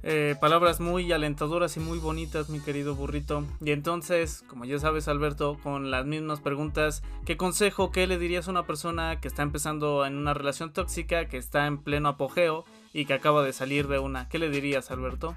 [0.02, 3.46] Eh, palabras muy alentadoras y muy bonitas, mi querido burrito.
[3.64, 8.48] Y entonces, como ya sabes, Alberto, con las mismas preguntas, ¿qué consejo, qué le dirías
[8.48, 12.66] a una persona que está empezando en una relación tóxica, que está en pleno apogeo
[12.94, 14.30] y que acaba de salir de una?
[14.30, 15.36] ¿Qué le dirías, Alberto?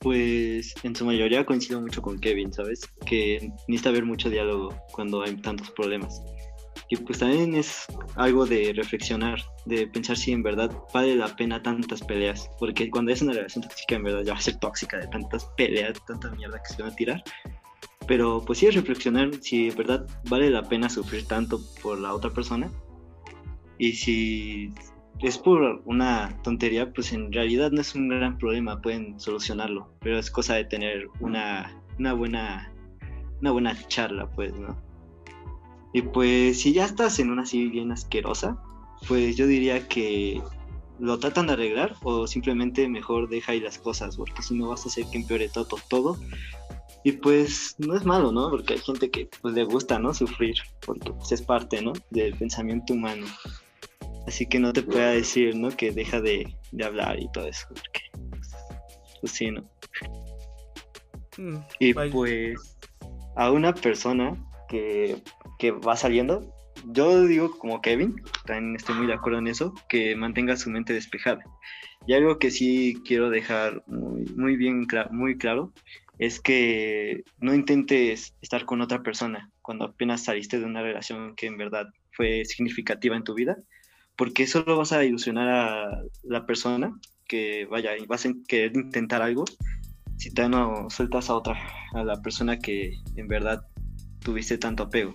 [0.00, 2.88] Pues en su mayoría coincido mucho con Kevin, ¿sabes?
[3.06, 6.20] Que necesita haber mucho diálogo cuando hay tantos problemas.
[6.92, 7.86] Y pues también es
[8.16, 13.12] algo de reflexionar, de pensar si en verdad vale la pena tantas peleas, porque cuando
[13.12, 16.30] es una relación tóxica en verdad ya va a ser tóxica de tantas peleas, tanta
[16.32, 17.24] mierda que se van a tirar.
[18.06, 22.12] Pero pues sí es reflexionar si en verdad vale la pena sufrir tanto por la
[22.12, 22.70] otra persona.
[23.78, 24.74] Y si
[25.20, 30.18] es por una tontería, pues en realidad no es un gran problema, pueden solucionarlo, pero
[30.18, 32.70] es cosa de tener una, una buena
[33.40, 34.91] una buena charla, pues, ¿no?
[35.92, 38.56] Y pues si ya estás en una así bien asquerosa,
[39.08, 40.42] pues yo diría que
[40.98, 44.84] lo tratan de arreglar o simplemente mejor deja ahí las cosas, porque si no vas
[44.84, 46.16] a hacer que empeore todo, todo.
[47.04, 48.48] Y pues no es malo, ¿no?
[48.48, 50.14] Porque hay gente que pues le gusta, ¿no?
[50.14, 50.54] Sufrir,
[50.86, 51.92] porque pues, es parte, ¿no?
[52.10, 53.26] Del pensamiento humano.
[54.28, 55.70] Así que no te pueda decir, ¿no?
[55.70, 58.02] Que deja de, de hablar y todo eso, porque
[59.20, 59.68] pues sí, ¿no?
[61.38, 62.76] Mm, y pues
[63.36, 64.36] a una persona
[64.72, 65.22] que
[65.58, 66.52] que va saliendo,
[66.86, 68.16] yo digo como Kevin,
[68.46, 71.44] también estoy muy de acuerdo en eso, que mantenga su mente despejada.
[72.06, 75.72] Y algo que sí quiero dejar muy, muy bien, muy claro,
[76.18, 81.46] es que no intentes estar con otra persona cuando apenas saliste de una relación que
[81.46, 83.56] en verdad fue significativa en tu vida,
[84.16, 86.92] porque solo vas a ilusionar a la persona
[87.28, 89.44] que vaya y vas a querer intentar algo
[90.16, 91.56] si te no sueltas a otra,
[91.94, 93.64] a la persona que en verdad
[94.22, 95.12] tuviste tanto apego.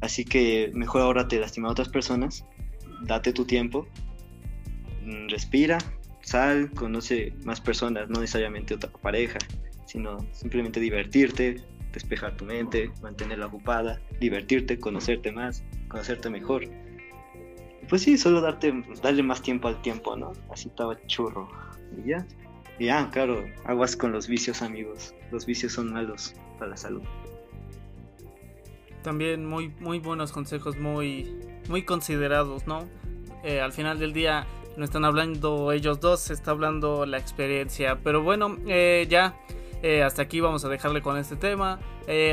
[0.00, 2.44] Así que mejor ahora te lastima a otras personas,
[3.02, 3.86] date tu tiempo,
[5.04, 5.78] mm, respira,
[6.22, 9.38] sal, conoce más personas, no necesariamente otra pareja,
[9.86, 11.62] sino simplemente divertirte,
[11.92, 16.64] despejar tu mente, mantenerla ocupada, divertirte, conocerte más, conocerte mejor.
[17.88, 20.32] Pues sí, solo darte, darle más tiempo al tiempo, ¿no?
[20.50, 21.48] Así estaba churro.
[21.98, 22.26] Y ya.
[22.78, 25.14] Y ya, claro, aguas con los vicios, amigos.
[25.30, 27.02] Los vicios son malos para la salud.
[29.02, 31.34] También muy, muy buenos consejos, muy,
[31.68, 32.88] muy considerados, ¿no?
[33.42, 34.46] Eh, al final del día
[34.76, 37.98] no están hablando ellos dos, se está hablando la experiencia.
[38.02, 39.36] Pero bueno, eh, ya
[39.82, 41.80] eh, hasta aquí vamos a dejarle con este tema.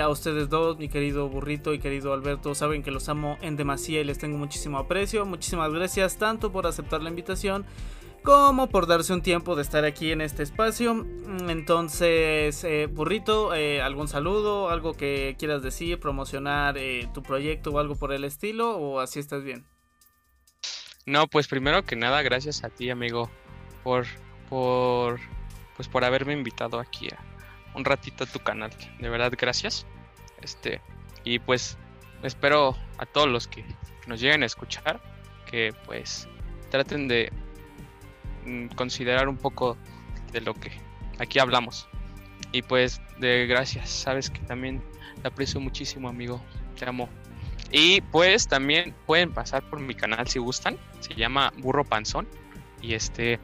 [0.01, 4.01] a ustedes dos, mi querido burrito y querido Alberto, saben que los amo en demasía
[4.01, 5.25] y les tengo muchísimo aprecio.
[5.25, 7.65] Muchísimas gracias tanto por aceptar la invitación
[8.23, 11.05] como por darse un tiempo de estar aquí en este espacio.
[11.47, 14.69] Entonces, eh, burrito, eh, ¿algún saludo?
[14.69, 15.99] ¿Algo que quieras decir?
[15.99, 18.77] ¿Promocionar eh, tu proyecto o algo por el estilo?
[18.77, 19.65] ¿O así estás bien?
[21.05, 23.29] No, pues primero que nada, gracias a ti, amigo,
[23.83, 24.05] por,
[24.49, 25.19] por,
[25.75, 27.17] pues por haberme invitado aquí a
[27.75, 28.71] un ratito a tu canal.
[28.99, 29.85] De verdad, gracias.
[30.41, 30.81] Este,
[31.23, 31.77] y pues
[32.23, 33.65] espero a todos los que
[34.07, 35.01] nos lleguen a escuchar
[35.49, 36.27] que pues
[36.69, 37.31] traten de
[38.75, 39.77] considerar un poco
[40.31, 40.71] de lo que
[41.19, 41.87] aquí hablamos.
[42.51, 44.81] Y pues de gracias, sabes que también
[45.21, 46.41] te aprecio muchísimo, amigo.
[46.77, 47.09] Te amo.
[47.71, 50.77] Y pues también pueden pasar por mi canal si gustan.
[51.01, 52.27] Se llama Burro Panzón.
[52.81, 53.39] Y este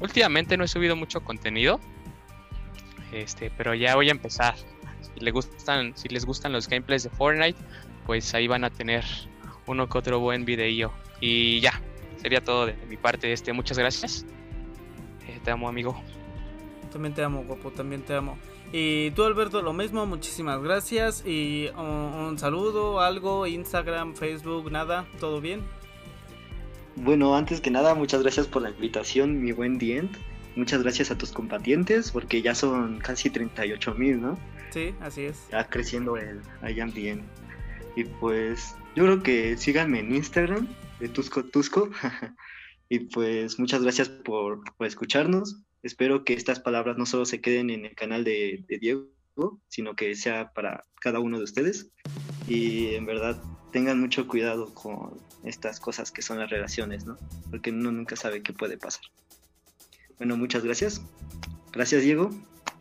[0.00, 1.80] últimamente no he subido mucho contenido.
[3.12, 4.54] Este, pero ya voy a empezar.
[5.00, 7.58] Si les gustan, si les gustan los gameplays de Fortnite,
[8.06, 9.04] pues ahí van a tener
[9.66, 10.92] uno que otro buen video.
[11.20, 11.80] Y ya,
[12.20, 13.32] sería todo de mi parte.
[13.32, 14.26] Este, muchas gracias.
[15.26, 16.00] Eh, te amo, amigo.
[16.92, 18.36] También te amo, guapo, también te amo.
[18.72, 21.24] Y tú, Alberto, lo mismo, muchísimas gracias.
[21.26, 25.62] Y un, saludo, algo, Instagram, Facebook, nada, ¿todo bien?
[26.96, 30.16] Bueno, antes que nada, muchas gracias por la invitación, mi buen Dient.
[30.56, 34.38] Muchas gracias a tus compatientes, porque ya son casi 38 mil, ¿no?
[34.70, 35.48] Sí, así es.
[35.50, 37.22] Ya creciendo el I bien.
[37.96, 40.68] Y pues, yo creo que síganme en Instagram,
[41.00, 41.90] de Tusco Tusco.
[42.88, 45.62] y pues muchas gracias por, escucharnos.
[45.82, 49.08] Espero que estas palabras no solo se queden en el canal de, de Diego,
[49.68, 51.90] sino que sea para cada uno de ustedes.
[52.46, 57.16] Y en verdad tengan mucho cuidado con estas cosas que son las relaciones, ¿no?
[57.50, 59.04] Porque uno nunca sabe qué puede pasar.
[60.18, 61.02] Bueno, muchas gracias.
[61.72, 62.30] Gracias, Diego.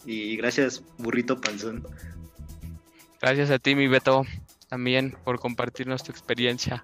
[0.05, 1.85] Y gracias, burrito panzón.
[3.21, 4.25] Gracias a ti, mi Beto,
[4.67, 6.83] también por compartirnos tu experiencia.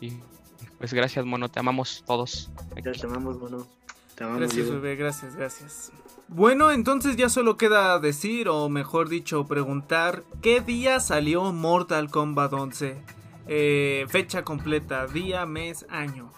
[0.00, 0.12] Y
[0.78, 2.50] pues gracias, mono, te amamos todos.
[2.82, 3.66] Ya te amamos, mono.
[4.14, 5.92] Te amamos, Gracias, bebé, gracias, gracias.
[6.28, 12.52] Bueno, entonces ya solo queda decir, o mejor dicho, preguntar, ¿qué día salió Mortal Kombat
[12.52, 13.02] 11?
[13.46, 16.30] Eh, fecha completa, día, mes, año.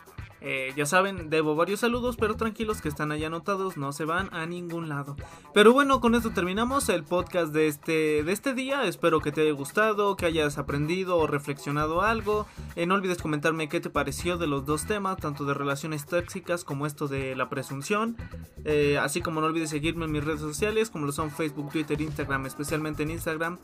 [0.43, 4.33] Eh, ya saben, debo varios saludos, pero tranquilos que están ahí anotados, no se van
[4.33, 5.17] a ningún lado.
[5.53, 8.85] Pero bueno, con esto terminamos el podcast de este, de este día.
[8.85, 12.47] Espero que te haya gustado, que hayas aprendido o reflexionado algo.
[12.77, 16.65] Eh, no olvides comentarme qué te pareció de los dos temas, tanto de relaciones tóxicas
[16.65, 18.17] como esto de la presunción.
[18.65, 22.01] Eh, así como no olvides seguirme en mis redes sociales, como lo son Facebook, Twitter,
[22.01, 23.59] Instagram, especialmente en Instagram,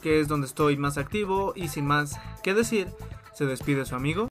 [0.00, 1.52] que es donde estoy más activo.
[1.54, 2.88] Y sin más que decir,
[3.34, 4.28] se despide su amigo.